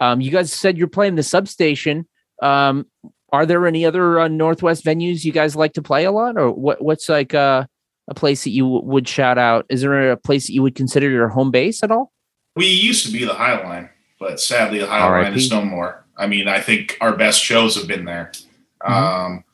um, 0.00 0.20
you 0.20 0.30
guys 0.30 0.52
said 0.52 0.76
you're 0.76 0.88
playing 0.88 1.14
the 1.14 1.22
substation. 1.22 2.08
Um, 2.42 2.86
are 3.30 3.46
there 3.46 3.66
any 3.66 3.84
other 3.84 4.20
uh, 4.20 4.28
Northwest 4.28 4.84
venues 4.84 5.24
you 5.24 5.32
guys 5.32 5.54
like 5.54 5.74
to 5.74 5.82
play 5.82 6.04
a 6.04 6.12
lot, 6.12 6.36
or 6.36 6.50
what? 6.50 6.82
What's 6.82 7.08
like 7.08 7.34
uh, 7.34 7.66
a 8.08 8.14
place 8.14 8.44
that 8.44 8.50
you 8.50 8.64
w- 8.64 8.84
would 8.84 9.08
shout 9.08 9.38
out? 9.38 9.66
Is 9.68 9.82
there 9.82 10.10
a 10.10 10.16
place 10.16 10.46
that 10.46 10.54
you 10.54 10.62
would 10.62 10.74
consider 10.74 11.08
your 11.10 11.28
home 11.28 11.50
base 11.50 11.82
at 11.82 11.90
all? 11.90 12.12
We 12.56 12.66
used 12.66 13.06
to 13.06 13.12
be 13.12 13.24
the 13.24 13.32
Highline, 13.32 13.90
but 14.18 14.40
sadly 14.40 14.78
the 14.78 14.86
Highline 14.86 15.36
is 15.36 15.50
no 15.50 15.62
more. 15.64 16.04
I 16.16 16.26
mean, 16.26 16.48
I 16.48 16.60
think 16.60 16.96
our 17.00 17.16
best 17.16 17.40
shows 17.40 17.76
have 17.76 17.86
been 17.86 18.04
there. 18.04 18.32
Mm-hmm. 18.82 18.92
Um, 18.92 19.44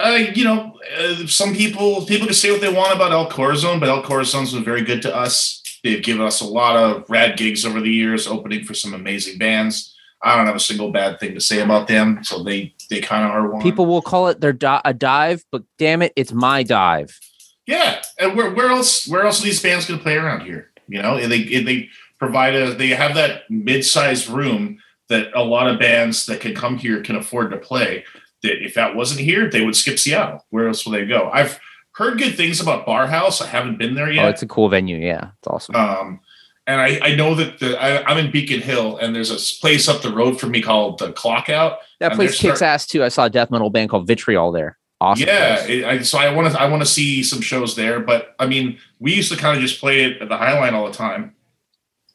uh, 0.00 0.18
you 0.34 0.44
know, 0.44 0.78
uh, 0.96 1.26
some 1.26 1.54
people 1.54 2.06
people 2.06 2.26
can 2.26 2.34
say 2.34 2.50
what 2.50 2.60
they 2.60 2.72
want 2.72 2.94
about 2.94 3.12
El 3.12 3.28
Corazon, 3.28 3.80
but 3.80 3.88
El 3.88 4.02
Corazon's 4.02 4.54
been 4.54 4.64
very 4.64 4.82
good 4.82 5.02
to 5.02 5.14
us. 5.14 5.62
They've 5.82 6.02
given 6.02 6.24
us 6.24 6.40
a 6.40 6.46
lot 6.46 6.76
of 6.76 7.08
rad 7.10 7.36
gigs 7.36 7.64
over 7.64 7.80
the 7.80 7.90
years, 7.90 8.26
opening 8.26 8.64
for 8.64 8.74
some 8.74 8.94
amazing 8.94 9.38
bands. 9.38 9.94
I 10.22 10.36
don't 10.36 10.46
have 10.46 10.56
a 10.56 10.60
single 10.60 10.90
bad 10.90 11.20
thing 11.20 11.34
to 11.34 11.40
say 11.40 11.60
about 11.60 11.86
them, 11.86 12.24
so 12.24 12.42
they 12.42 12.74
they 12.90 13.00
kind 13.00 13.24
of 13.24 13.30
are 13.30 13.48
one. 13.50 13.62
People 13.62 13.86
will 13.86 14.02
call 14.02 14.28
it 14.28 14.40
their 14.40 14.52
di- 14.52 14.80
a 14.84 14.92
dive, 14.92 15.44
but 15.52 15.62
damn 15.78 16.02
it, 16.02 16.12
it's 16.16 16.32
my 16.32 16.62
dive. 16.62 17.18
Yeah, 17.66 18.02
and 18.18 18.36
where 18.36 18.50
where 18.50 18.70
else 18.70 19.06
where 19.06 19.24
else 19.24 19.40
are 19.40 19.44
these 19.44 19.62
bands 19.62 19.86
going 19.86 20.00
to 20.00 20.02
play 20.02 20.16
around 20.16 20.40
here? 20.42 20.70
You 20.88 21.02
know, 21.02 21.16
and 21.16 21.30
they 21.30 21.54
and 21.54 21.68
they 21.68 21.88
provide 22.18 22.54
a 22.54 22.74
they 22.74 22.88
have 22.88 23.14
that 23.14 23.42
mid-sized 23.50 24.28
room 24.28 24.78
that 25.08 25.28
a 25.34 25.42
lot 25.42 25.68
of 25.68 25.78
bands 25.78 26.26
that 26.26 26.40
can 26.40 26.54
come 26.54 26.76
here 26.76 27.02
can 27.02 27.16
afford 27.16 27.50
to 27.50 27.56
play. 27.58 28.04
That 28.42 28.64
if 28.64 28.74
that 28.74 28.94
wasn't 28.94 29.20
here, 29.20 29.48
they 29.50 29.64
would 29.64 29.76
skip 29.76 29.98
Seattle. 29.98 30.44
Where 30.50 30.68
else 30.68 30.84
will 30.84 30.92
they 30.92 31.06
go? 31.06 31.30
I've 31.32 31.60
heard 31.92 32.18
good 32.18 32.36
things 32.36 32.60
about 32.60 32.86
Bar 32.86 33.06
House. 33.06 33.40
I 33.42 33.46
haven't 33.46 33.78
been 33.78 33.94
there 33.94 34.10
yet. 34.10 34.24
Oh, 34.24 34.28
it's 34.28 34.42
a 34.42 34.46
cool 34.46 34.68
venue. 34.68 34.98
Yeah, 34.98 35.30
it's 35.38 35.48
awesome. 35.48 35.74
Um, 35.76 36.20
and 36.68 36.80
I, 36.80 37.00
I 37.02 37.14
know 37.16 37.34
that 37.34 37.58
the, 37.58 37.82
I, 37.82 38.04
I'm 38.04 38.18
in 38.18 38.30
Beacon 38.30 38.60
Hill, 38.60 38.98
and 38.98 39.16
there's 39.16 39.30
a 39.30 39.60
place 39.60 39.88
up 39.88 40.02
the 40.02 40.12
road 40.12 40.38
from 40.38 40.50
me 40.50 40.60
called 40.60 40.98
the 40.98 41.12
Clock 41.12 41.48
Out. 41.48 41.78
that 41.98 42.12
place 42.12 42.38
kicks 42.38 42.58
start- 42.58 42.62
ass 42.74 42.86
too. 42.86 43.02
I 43.02 43.08
saw 43.08 43.24
a 43.24 43.30
death 43.30 43.50
metal 43.50 43.70
band 43.70 43.88
called 43.90 44.06
Vitriol 44.06 44.52
there. 44.52 44.78
Awesome. 45.00 45.26
Yeah, 45.26 45.64
it, 45.64 45.84
I, 45.84 46.02
so 46.02 46.18
I 46.18 46.32
want 46.34 46.52
to 46.52 46.60
I 46.60 46.68
want 46.68 46.82
to 46.82 46.88
see 46.88 47.22
some 47.22 47.40
shows 47.40 47.76
there. 47.76 48.00
But 48.00 48.34
I 48.38 48.46
mean, 48.46 48.78
we 48.98 49.14
used 49.14 49.30
to 49.32 49.38
kind 49.38 49.56
of 49.56 49.62
just 49.62 49.80
play 49.80 50.04
it 50.04 50.20
at 50.20 50.28
the 50.28 50.36
Highline 50.36 50.72
all 50.72 50.86
the 50.86 50.92
time 50.92 51.36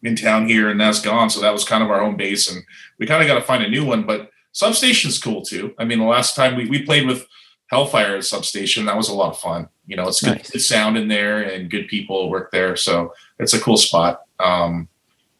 in 0.03 0.15
town 0.17 0.47
here, 0.47 0.69
and 0.69 0.79
that's 0.79 1.01
gone. 1.01 1.29
So 1.29 1.39
that 1.41 1.53
was 1.53 1.63
kind 1.63 1.81
of 1.81 1.89
our 1.89 2.01
home 2.01 2.17
base, 2.17 2.53
and 2.53 2.61
we 2.99 3.07
kind 3.07 3.21
of 3.21 3.27
got 3.27 3.35
to 3.35 3.41
find 3.41 3.63
a 3.63 3.69
new 3.69 3.85
one. 3.85 4.03
But 4.03 4.29
Substation's 4.51 5.17
cool 5.17 5.41
too. 5.43 5.73
I 5.79 5.85
mean, 5.85 5.99
the 5.99 6.05
last 6.05 6.35
time 6.35 6.57
we, 6.57 6.69
we 6.69 6.83
played 6.83 7.07
with 7.07 7.25
Hellfire 7.73 8.21
Substation, 8.21 8.85
that 8.85 8.95
was 8.95 9.09
a 9.09 9.13
lot 9.13 9.31
of 9.31 9.39
fun. 9.39 9.67
You 9.87 9.95
know, 9.97 10.07
it's 10.07 10.21
good, 10.21 10.37
Nice. 10.37 10.51
good 10.51 10.61
sound 10.61 10.95
in 10.97 11.07
there, 11.07 11.41
and 11.41 11.69
good 11.69 11.87
people 11.87 12.29
work 12.29 12.51
there, 12.51 12.75
so 12.75 13.13
it's 13.39 13.53
a 13.53 13.59
cool 13.59 13.77
spot. 13.77 14.21
Um, 14.39 14.87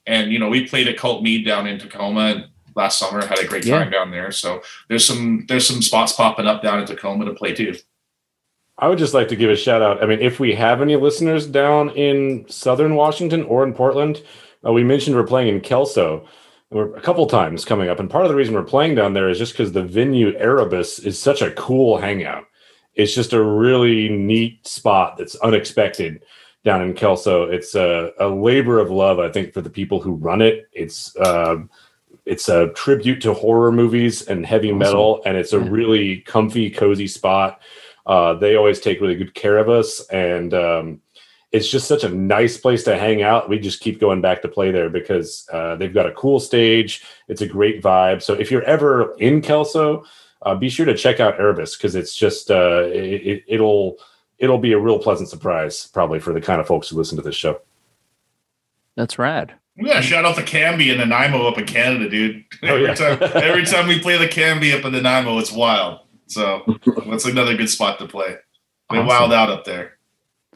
and 0.07 0.31
you 0.33 0.39
know, 0.39 0.49
we 0.49 0.67
played 0.67 0.87
at 0.87 0.97
Cult 0.97 1.21
Mead 1.23 1.45
down 1.45 1.67
in 1.67 1.77
Tacoma 1.79 2.47
last 2.75 2.97
summer. 2.99 3.25
Had 3.25 3.39
a 3.39 3.45
great 3.47 3.65
Yeah. 3.65 3.79
time 3.79 3.91
down 3.91 4.09
there. 4.11 4.31
So 4.31 4.61
there's 4.89 5.05
some 5.05 5.45
there's 5.47 5.67
some 5.67 5.81
spots 5.81 6.13
popping 6.13 6.47
up 6.47 6.61
down 6.63 6.79
in 6.79 6.85
Tacoma 6.85 7.25
to 7.25 7.33
play 7.33 7.53
too. 7.53 7.75
I 8.79 8.87
would 8.89 8.97
just 8.97 9.13
like 9.13 9.27
to 9.27 9.35
give 9.35 9.51
a 9.51 9.55
shout 9.55 9.81
out. 9.83 10.01
I 10.03 10.07
mean, 10.07 10.19
if 10.19 10.39
we 10.39 10.55
have 10.55 10.81
any 10.81 10.95
listeners 10.95 11.45
down 11.45 11.91
in 11.91 12.45
Southern 12.49 12.95
Washington 12.95 13.43
or 13.43 13.63
in 13.63 13.73
Portland, 13.73 14.21
uh, 14.65 14.71
we 14.73 14.83
mentioned 14.83 15.15
we're 15.15 15.23
playing 15.27 15.49
in 15.53 15.61
Kelso. 15.61 16.27
We're 16.73 16.95
a 16.95 17.01
couple 17.01 17.25
times 17.27 17.65
coming 17.65 17.89
up, 17.89 17.99
and 17.99 18.09
part 18.09 18.25
of 18.25 18.29
the 18.29 18.35
reason 18.35 18.55
we're 18.55 18.63
playing 18.63 18.95
down 18.95 19.13
there 19.13 19.29
is 19.29 19.37
just 19.37 19.53
because 19.53 19.71
the 19.71 19.83
venue 19.83 20.35
Erebus 20.37 20.99
is 20.99 21.19
such 21.21 21.41
a 21.41 21.51
cool 21.51 21.97
hangout. 21.97 22.45
It's 22.95 23.13
just 23.13 23.33
a 23.33 23.43
really 23.43 24.09
neat 24.09 24.65
spot 24.67 25.17
that's 25.17 25.35
unexpected 25.35 26.23
down 26.63 26.81
in 26.81 26.93
Kelso. 26.93 27.43
It's 27.43 27.75
a, 27.75 28.11
a 28.19 28.27
labor 28.27 28.79
of 28.79 28.89
love, 28.89 29.19
I 29.19 29.29
think, 29.31 29.53
for 29.53 29.61
the 29.61 29.69
people 29.69 30.01
who 30.01 30.13
run 30.13 30.41
it. 30.41 30.67
It's 30.73 31.15
um 31.19 31.69
it's 32.25 32.47
a 32.47 32.69
tribute 32.69 33.21
to 33.21 33.33
horror 33.33 33.71
movies 33.71 34.21
and 34.27 34.45
heavy 34.45 34.71
metal, 34.71 35.21
and 35.25 35.35
it's 35.37 35.53
a 35.53 35.59
Yeah. 35.59 35.67
really 35.69 36.17
comfy, 36.21 36.69
cozy 36.69 37.07
spot. 37.07 37.61
Uh, 38.05 38.33
they 38.35 38.55
always 38.55 38.79
take 38.79 39.01
really 39.01 39.15
good 39.15 39.33
care 39.33 39.57
of 39.57 39.69
us, 39.69 40.07
and 40.07 40.53
um, 40.53 41.01
it's 41.53 41.69
just 41.69 41.87
such 41.87 42.03
a 42.03 42.09
nice 42.09 42.57
place 42.57 42.83
to 42.83 42.97
hang 42.97 43.21
out. 43.21 43.47
We 43.47 43.59
just 43.59 43.79
keep 43.79 43.99
going 43.99 44.21
back 44.21 44.41
to 44.41 44.47
play 44.47 44.71
there 44.71 44.89
because 44.89 45.47
uh, 45.53 45.75
they've 45.75 45.93
got 45.93 46.07
a 46.07 46.11
cool 46.13 46.39
stage. 46.39 47.05
It's 47.27 47.41
a 47.41 47.47
great 47.47 47.81
vibe. 47.81 48.23
So 48.23 48.33
if 48.33 48.49
you're 48.49 48.63
ever 48.63 49.13
in 49.19 49.39
Kelso, 49.39 50.03
uh, 50.41 50.55
be 50.55 50.67
sure 50.67 50.87
to 50.87 50.95
check 50.97 51.19
out 51.19 51.39
Erebus 51.39 51.77
because 51.77 51.95
it's 51.95 52.15
just 52.15 52.49
uh, 52.49 52.85
it, 52.85 53.21
it, 53.25 53.43
it'll 53.47 53.97
it'll 54.39 54.57
be 54.57 54.73
a 54.73 54.79
real 54.79 54.97
pleasant 54.97 55.29
surprise 55.29 55.85
probably 55.85 56.19
for 56.19 56.33
the 56.33 56.41
kind 56.41 56.59
of 56.59 56.65
folks 56.65 56.89
who 56.89 56.97
listen 56.97 57.17
to 57.17 57.23
this 57.23 57.35
show. 57.35 57.61
That's 58.95 59.19
rad. 59.19 59.53
Yeah, 59.75 60.01
shout 60.01 60.25
out 60.25 60.35
the 60.35 60.43
Cambie 60.43 60.89
and 60.89 60.99
Nanaimo 60.99 61.47
up 61.47 61.57
in 61.59 61.65
Canada, 61.65 62.09
dude. 62.09 62.45
Oh, 62.63 62.67
every 62.67 62.83
yeah. 62.83 62.93
time 62.95 63.17
every 63.43 63.65
time 63.65 63.87
we 63.87 63.99
play 63.99 64.17
the 64.17 64.27
Cambie 64.27 64.77
up 64.77 64.85
in 64.85 64.93
Nanaimo, 64.93 65.37
it's 65.37 65.51
wild. 65.51 65.99
So 66.25 66.63
that's 67.07 67.25
another 67.25 67.55
good 67.55 67.69
spot 67.69 67.99
to 67.99 68.07
play. 68.07 68.37
They 68.89 68.97
Awesome. 68.97 69.05
wild 69.07 69.33
out 69.33 69.49
up 69.51 69.65
there. 69.65 69.97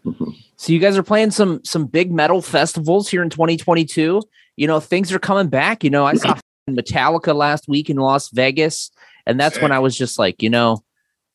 So 0.58 0.74
you 0.74 0.80
guys 0.80 0.98
are 0.98 1.04
playing 1.04 1.32
some 1.32 1.64
some 1.64 1.86
big 1.86 2.12
metal 2.12 2.42
festivals 2.42 3.08
here 3.08 3.22
in 3.22 3.30
2022. 3.30 4.22
You 4.56 4.68
know, 4.68 4.80
things 4.80 5.12
are 5.14 5.20
coming 5.20 5.48
back. 5.48 5.84
You 5.84 5.92
know, 5.92 6.06
I 6.06 6.16
saw 6.16 6.36
Metallica 6.70 7.36
last 7.36 7.68
week 7.68 7.90
in 7.90 7.98
Las 7.98 8.30
Vegas, 8.30 8.92
and 9.26 9.40
that's 9.40 9.62
when 9.62 9.72
I 9.72 9.80
was 9.80 9.96
just 9.96 10.18
like, 10.18 10.42
you 10.42 10.50
know, 10.50 10.84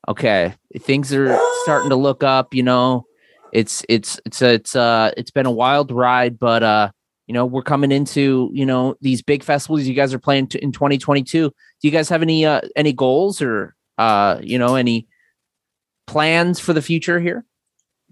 okay, 0.08 0.54
things 0.80 1.14
are 1.14 1.38
starting 1.62 1.90
to 1.90 1.96
look 1.96 2.24
up. 2.24 2.52
You 2.52 2.64
know, 2.64 3.06
it's 3.52 3.84
it's 3.88 4.20
it's 4.26 4.42
it's 4.42 4.74
uh 4.74 5.12
it's 5.16 5.30
been 5.30 5.46
a 5.46 5.52
wild 5.52 5.92
ride, 5.92 6.36
but 6.36 6.64
uh, 6.64 6.90
you 7.28 7.34
know, 7.34 7.46
we're 7.46 7.62
coming 7.62 7.92
into 7.92 8.50
you 8.52 8.66
know 8.66 8.96
these 9.00 9.22
big 9.22 9.44
festivals 9.44 9.84
you 9.84 9.94
guys 9.94 10.12
are 10.12 10.18
playing 10.18 10.48
to, 10.48 10.62
in 10.62 10.72
2022. 10.72 11.48
Do 11.48 11.54
you 11.80 11.92
guys 11.92 12.08
have 12.08 12.22
any 12.22 12.44
uh 12.44 12.62
any 12.74 12.92
goals 12.92 13.40
or 13.40 13.76
uh 13.98 14.40
you 14.42 14.58
know 14.58 14.74
any 14.74 15.06
plans 16.08 16.58
for 16.58 16.72
the 16.72 16.82
future 16.82 17.20
here? 17.20 17.44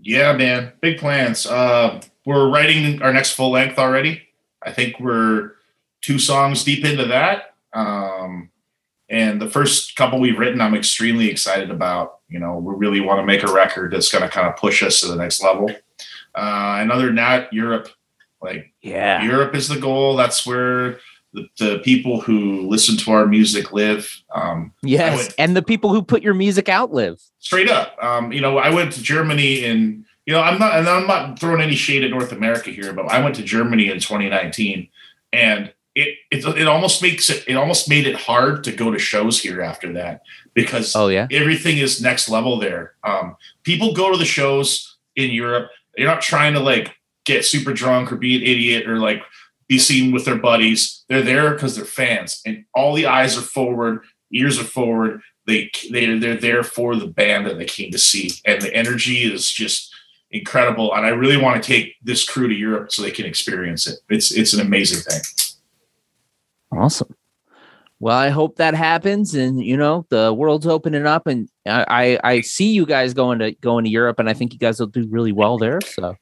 Yeah, 0.02 0.32
man, 0.36 0.72
big 0.80 0.98
plans. 0.98 1.46
Uh, 1.46 2.00
we're 2.24 2.48
writing 2.50 3.02
our 3.02 3.12
next 3.12 3.32
full 3.32 3.50
length 3.50 3.78
already. 3.78 4.22
I 4.62 4.72
think 4.72 4.98
we're 5.00 5.52
two 6.00 6.18
songs 6.18 6.64
deep 6.64 6.84
into 6.84 7.06
that. 7.06 7.54
Um, 7.72 8.50
and 9.08 9.40
the 9.40 9.50
first 9.50 9.96
couple 9.96 10.20
we've 10.20 10.38
written, 10.38 10.60
I'm 10.60 10.74
extremely 10.74 11.28
excited 11.28 11.70
about. 11.70 12.18
You 12.28 12.38
know, 12.38 12.58
we 12.58 12.74
really 12.76 13.00
want 13.00 13.18
to 13.20 13.26
make 13.26 13.42
a 13.42 13.52
record 13.52 13.92
that's 13.92 14.10
going 14.10 14.22
to 14.22 14.28
kind 14.30 14.46
of 14.46 14.56
push 14.56 14.82
us 14.82 15.00
to 15.00 15.08
the 15.08 15.16
next 15.16 15.42
level. 15.42 15.68
Uh, 16.34 16.76
and 16.80 16.92
other 16.92 17.06
than 17.06 17.16
that, 17.16 17.52
Europe, 17.52 17.88
like 18.40 18.72
Yeah. 18.80 19.22
Europe 19.22 19.54
is 19.54 19.68
the 19.68 19.78
goal. 19.78 20.16
That's 20.16 20.46
where 20.46 20.98
the, 21.32 21.48
the 21.58 21.78
people 21.80 22.20
who 22.20 22.68
listen 22.68 22.96
to 22.98 23.12
our 23.12 23.26
music 23.26 23.72
live. 23.72 24.22
Um, 24.34 24.72
Yes, 24.82 25.32
and 25.38 25.56
the 25.56 25.62
people 25.62 25.92
who 25.92 26.02
put 26.02 26.22
your 26.22 26.34
music 26.34 26.68
out 26.68 26.92
live. 26.92 27.20
straight 27.38 27.70
up. 27.70 27.96
Um, 28.02 28.32
you 28.32 28.40
know, 28.40 28.58
I 28.58 28.70
went 28.70 28.92
to 28.92 29.02
Germany 29.02 29.64
and 29.64 30.04
you 30.26 30.34
know, 30.34 30.42
I'm 30.42 30.58
not 30.58 30.78
and 30.78 30.88
I'm 30.88 31.06
not 31.06 31.38
throwing 31.38 31.60
any 31.60 31.74
shade 31.74 32.04
at 32.04 32.10
North 32.10 32.32
America 32.32 32.70
here, 32.70 32.92
but 32.92 33.10
I 33.10 33.22
went 33.22 33.34
to 33.36 33.42
Germany 33.42 33.88
in 33.88 33.98
2019 33.98 34.88
and 35.32 35.72
it, 35.94 36.18
it 36.30 36.44
it 36.44 36.68
almost 36.68 37.02
makes 37.02 37.28
it 37.30 37.44
it 37.48 37.54
almost 37.54 37.88
made 37.88 38.06
it 38.06 38.14
hard 38.14 38.62
to 38.64 38.72
go 38.72 38.90
to 38.90 38.98
shows 38.98 39.40
here 39.40 39.60
after 39.60 39.92
that 39.94 40.22
because 40.54 40.94
oh 40.94 41.08
yeah 41.08 41.26
everything 41.32 41.78
is 41.78 42.00
next 42.00 42.28
level 42.28 42.58
there. 42.58 42.94
Um, 43.02 43.36
people 43.64 43.92
go 43.92 44.12
to 44.12 44.18
the 44.18 44.24
shows 44.24 44.96
in 45.16 45.30
Europe. 45.30 45.70
They're 45.96 46.06
not 46.06 46.20
trying 46.20 46.54
to 46.54 46.60
like 46.60 46.94
get 47.24 47.44
super 47.44 47.72
drunk 47.72 48.12
or 48.12 48.16
be 48.16 48.36
an 48.36 48.42
idiot 48.42 48.88
or 48.88 48.98
like 48.98 49.22
be 49.70 49.78
seen 49.78 50.10
with 50.10 50.24
their 50.24 50.36
buddies. 50.36 51.04
They're 51.08 51.22
there 51.22 51.54
because 51.54 51.76
they're 51.76 51.84
fans, 51.84 52.42
and 52.44 52.64
all 52.74 52.92
the 52.92 53.06
eyes 53.06 53.38
are 53.38 53.42
forward, 53.42 54.00
ears 54.32 54.58
are 54.58 54.64
forward. 54.64 55.20
They 55.46 55.70
they 55.90 56.18
they're 56.18 56.36
there 56.36 56.64
for 56.64 56.96
the 56.96 57.06
band 57.06 57.46
that 57.46 57.56
they 57.56 57.64
came 57.64 57.92
to 57.92 57.98
see, 57.98 58.32
and 58.44 58.60
the 58.60 58.74
energy 58.74 59.22
is 59.22 59.50
just 59.50 59.94
incredible. 60.32 60.92
And 60.92 61.06
I 61.06 61.10
really 61.10 61.36
want 61.36 61.62
to 61.62 61.66
take 61.66 61.94
this 62.02 62.28
crew 62.28 62.48
to 62.48 62.54
Europe 62.54 62.90
so 62.90 63.00
they 63.00 63.12
can 63.12 63.26
experience 63.26 63.86
it. 63.86 64.00
It's 64.08 64.32
it's 64.32 64.52
an 64.52 64.60
amazing 64.60 65.02
thing. 65.08 65.20
Awesome. 66.72 67.14
Well, 68.00 68.16
I 68.16 68.30
hope 68.30 68.56
that 68.56 68.74
happens, 68.74 69.36
and 69.36 69.62
you 69.62 69.76
know 69.76 70.04
the 70.10 70.34
world's 70.34 70.66
opening 70.66 71.06
up, 71.06 71.28
and 71.28 71.48
I 71.64 72.18
I 72.24 72.40
see 72.40 72.72
you 72.72 72.86
guys 72.86 73.14
going 73.14 73.38
to 73.38 73.52
going 73.52 73.84
to 73.84 73.90
Europe, 73.90 74.18
and 74.18 74.28
I 74.28 74.34
think 74.34 74.52
you 74.52 74.58
guys 74.58 74.80
will 74.80 74.88
do 74.88 75.06
really 75.08 75.32
well 75.32 75.58
there. 75.58 75.80
So 75.80 76.16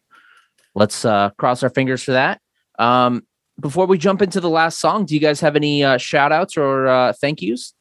let's 0.75 1.07
uh, 1.07 1.31
cross 1.39 1.63
our 1.63 1.71
fingers 1.71 2.03
for 2.03 2.13
that. 2.13 2.43
Um, 2.79 3.23
before 3.61 3.87
we 3.87 3.99
jump 3.99 4.23
into 4.23 4.41
the 4.41 4.51
last 4.51 4.79
song, 4.79 5.05
do 5.05 5.15
you 5.15 5.21
guys 5.21 5.41
have 5.41 5.57
any 5.57 5.83
uh, 5.83 5.99
shout 5.99 6.33
outs 6.33 6.57
or 6.57 6.87
uh, 6.87 7.13
thank 7.13 7.43
yous? 7.43 7.75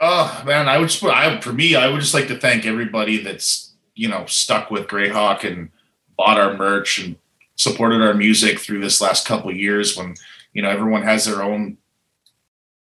Oh 0.00 0.42
man, 0.46 0.68
I 0.68 0.78
would 0.78 0.88
just 0.88 1.02
I 1.04 1.40
for 1.40 1.52
me, 1.52 1.74
I 1.74 1.88
would 1.88 2.00
just 2.00 2.14
like 2.14 2.28
to 2.28 2.38
thank 2.38 2.66
everybody 2.66 3.18
that's 3.18 3.74
you 3.94 4.08
know 4.08 4.26
stuck 4.26 4.70
with 4.70 4.86
Greyhawk 4.86 5.44
and 5.44 5.70
bought 6.16 6.38
our 6.38 6.56
merch 6.56 6.98
and 6.98 7.16
supported 7.56 8.00
our 8.00 8.14
music 8.14 8.60
through 8.60 8.80
this 8.80 9.00
last 9.00 9.26
couple 9.26 9.54
years 9.54 9.96
when 9.96 10.14
you 10.52 10.62
know 10.62 10.70
everyone 10.70 11.02
has 11.02 11.24
their 11.24 11.42
own 11.42 11.78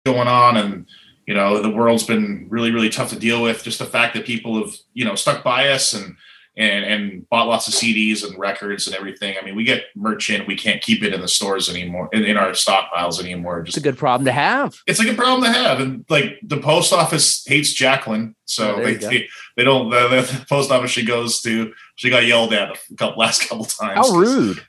going 0.05 0.27
on 0.27 0.57
and 0.57 0.85
you 1.25 1.33
know 1.33 1.61
the 1.61 1.69
world's 1.69 2.03
been 2.03 2.45
really 2.49 2.71
really 2.71 2.89
tough 2.89 3.09
to 3.09 3.19
deal 3.19 3.41
with 3.41 3.63
just 3.63 3.79
the 3.79 3.85
fact 3.85 4.13
that 4.13 4.25
people 4.25 4.63
have 4.63 4.75
you 4.93 5.03
know 5.03 5.15
stuck 5.15 5.43
by 5.43 5.69
us 5.69 5.93
and 5.93 6.15
and 6.58 6.84
and 6.84 7.30
bought 7.30 7.47
lots 7.47 7.68
of 7.68 7.74
CDs 7.74 8.28
and 8.28 8.38
records 8.38 8.88
and 8.88 8.95
everything. 8.95 9.36
I 9.39 9.45
mean, 9.45 9.55
we 9.55 9.64
get 9.64 9.86
merch 9.95 10.30
in, 10.30 10.45
we 10.47 10.58
can't 10.58 10.82
keep 10.82 11.03
it 11.03 11.14
in 11.14 11.22
the 11.22 11.28
stores 11.28 11.70
anymore, 11.70 12.10
in, 12.12 12.26
in 12.26 12.36
our 12.36 12.49
stockpiles 12.49 13.24
anymore. 13.24 13.62
Just 13.62 13.78
it's 13.78 13.86
a 13.86 13.89
good 13.89 13.97
problem 13.97 14.26
to 14.26 14.32
have. 14.32 14.76
It's 14.88 14.99
a 14.99 15.03
good 15.03 15.18
problem 15.18 15.43
to 15.43 15.58
have, 15.58 15.80
and 15.80 16.03
like 16.10 16.39
the 16.41 16.58
post 16.58 16.91
office 16.91 17.45
hates 17.45 17.74
Jacqueline, 17.74 18.36
so 18.45 18.76
oh, 18.76 18.84
they, 18.84 18.95
they, 18.95 19.28
they 19.55 19.64
don't. 19.64 19.91
The, 19.91 20.08
the, 20.10 20.45
post 20.49 20.72
office 20.72 20.91
she 20.91 21.05
goes 21.05 21.41
to, 21.41 21.74
she 21.95 22.10
got 22.10 22.26
yelled 22.26 22.53
at 22.53 22.72
a 22.72 22.95
couple 22.95 23.20
last 23.20 23.47
couple 23.47 23.66
times. 23.66 24.08
How 24.08 24.16
rude! 24.16 24.66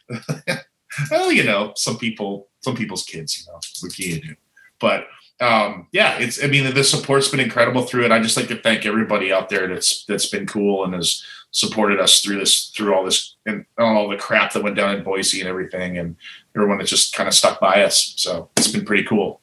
well, 1.11 1.33
you 1.33 1.45
know, 1.45 1.73
some 1.75 1.97
people, 1.97 2.49
some 2.61 2.77
people's 2.77 3.05
kids, 3.05 3.41
you 3.41 3.51
know, 3.51 3.59
what 3.81 3.99
you 3.99 4.21
do? 4.21 4.35
But 4.79 5.07
um, 5.41 5.87
yeah, 5.93 6.19
it's. 6.19 6.43
I 6.43 6.49
mean, 6.49 6.75
the 6.75 6.85
support's 6.85 7.29
been 7.29 7.41
incredible 7.41 7.83
through 7.83 8.05
it. 8.05 8.13
I 8.13 8.21
just 8.21 8.37
like 8.37 8.49
to 8.49 8.61
thank 8.61 8.85
everybody 8.85 9.33
out 9.33 9.49
there 9.49 9.69
that's 9.69 10.05
that's 10.05 10.29
been 10.29 10.47
cool 10.47 10.85
and 10.85 10.95
has 10.95 11.25
supported 11.51 12.01
us 12.01 12.21
through 12.21 12.39
this, 12.39 12.71
through 12.77 12.95
all 12.95 13.05
this, 13.05 13.37
and 13.47 13.65
all 13.79 14.09
the 14.09 14.17
crap 14.17 14.53
that 14.53 14.63
went 14.63 14.77
down 14.77 14.95
in 14.95 15.03
Boise 15.03 15.41
and 15.41 15.49
everything, 15.49 15.99
and 15.99 16.17
everyone 16.55 16.79
that 16.79 16.87
just 16.87 17.15
kind 17.15 17.29
of 17.29 17.35
stuck 17.35 17.61
by 17.61 17.83
us. 17.83 18.15
So 18.17 18.51
it's 18.57 18.69
been 18.69 18.85
pretty 18.85 19.05
cool. 19.05 19.41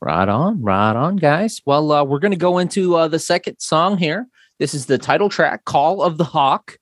Right 0.00 0.28
on, 0.28 0.60
right 0.60 0.94
on, 0.94 1.16
guys. 1.16 1.62
Well, 1.64 1.90
uh, 1.90 2.04
we're 2.04 2.18
going 2.18 2.32
to 2.32 2.38
go 2.38 2.58
into 2.58 2.96
uh, 2.96 3.08
the 3.08 3.18
second 3.18 3.58
song 3.58 3.96
here. 3.96 4.26
This 4.58 4.74
is 4.74 4.86
the 4.86 4.98
title 4.98 5.28
track, 5.28 5.64
"Call 5.64 6.02
of 6.02 6.18
the 6.18 6.24
Hawk." 6.24 6.78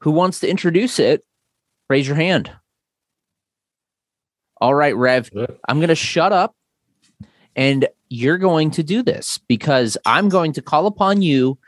Who 0.00 0.10
wants 0.10 0.40
to 0.40 0.48
introduce 0.48 0.98
it? 0.98 1.24
Raise 1.88 2.08
your 2.08 2.16
hand. 2.16 2.50
All 4.60 4.74
right, 4.74 4.96
Rev, 4.96 5.30
I'm 5.68 5.78
going 5.78 5.88
to 5.88 5.94
shut 5.94 6.32
up 6.32 6.56
and 7.56 7.86
you're 8.08 8.38
going 8.38 8.70
to 8.72 8.82
do 8.82 9.02
this 9.02 9.38
because 9.48 9.96
I'm 10.06 10.28
going 10.28 10.52
to 10.54 10.62
call 10.62 10.86
upon 10.86 11.22
you 11.22 11.58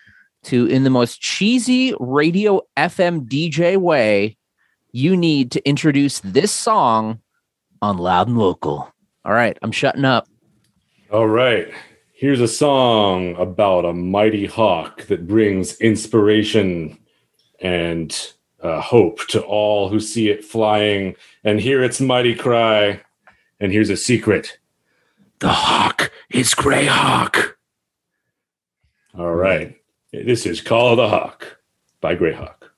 to, 0.45 0.67
in 0.67 0.85
the 0.85 0.91
most 0.91 1.21
cheesy 1.21 1.95
radio 1.99 2.61
FM 2.77 3.29
DJ 3.29 3.77
way, 3.77 4.37
you 4.93 5.17
need 5.17 5.51
to 5.53 5.69
introduce 5.69 6.21
this 6.21 6.53
song 6.53 7.21
on 7.83 7.99
Loud 7.99 8.29
and 8.29 8.39
Local. 8.39 8.93
All 9.25 9.33
right, 9.33 9.59
I'm 9.63 9.73
shutting 9.73 10.05
up. 10.05 10.29
All 11.11 11.29
right. 11.29 11.73
Here's 12.13 12.41
a 12.41 12.49
song 12.49 13.35
about 13.37 13.85
a 13.85 13.93
mighty 13.93 14.47
hawk 14.47 15.03
that 15.07 15.27
brings 15.27 15.79
inspiration 15.81 16.99
and 17.61 18.33
uh, 18.63 18.81
hope 18.81 19.27
to 19.29 19.43
all 19.43 19.89
who 19.89 20.01
see 20.01 20.29
it 20.29 20.45
flying 20.45 21.17
and 21.45 21.61
hear 21.61 21.83
its 21.83 22.01
mighty 22.01 22.35
cry. 22.35 23.03
And 23.61 23.73
here's 23.73 23.91
a 23.91 23.97
secret 23.97 24.59
the 25.41 25.49
hawk 25.49 26.11
is 26.31 26.55
Greyhawk. 26.55 27.55
All 29.19 29.35
right. 29.35 29.77
This 30.23 30.47
is 30.47 30.61
Call 30.61 30.93
of 30.93 30.99
the 30.99 31.09
Hawk 31.09 31.59
by 32.01 32.15
Greyhawk. 32.15 32.71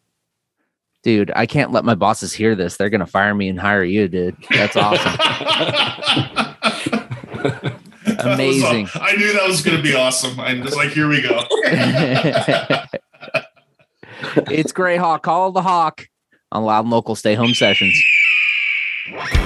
Dude, 1.02 1.30
I 1.36 1.44
can't 1.44 1.70
let 1.70 1.84
my 1.84 1.94
bosses 1.94 2.32
hear 2.32 2.54
this. 2.54 2.78
They're 2.78 2.88
going 2.88 3.00
to 3.00 3.06
fire 3.06 3.34
me 3.34 3.50
and 3.50 3.60
hire 3.60 3.84
you, 3.84 4.08
dude. 4.08 4.38
That's 4.50 4.74
awesome. 4.74 5.12
Amazing. 8.20 8.88
I 8.94 9.14
knew 9.16 9.34
that 9.34 9.46
was 9.46 9.60
going 9.62 9.76
to 9.76 9.82
be 9.82 9.94
awesome. 9.94 10.40
I'm 10.40 10.62
just 10.62 10.76
like, 10.76 10.88
here 10.90 11.08
we 11.08 11.20
go. 11.20 11.44
it's 14.50 14.72
Greyhawk, 14.72 15.20
Call 15.22 15.48
of 15.48 15.54
the 15.54 15.62
Hawk 15.62 16.08
on 16.50 16.64
Loud 16.64 16.86
and 16.86 16.90
Local 16.90 17.14
Stay 17.14 17.34
Home 17.34 17.52
Sessions. 17.52 18.02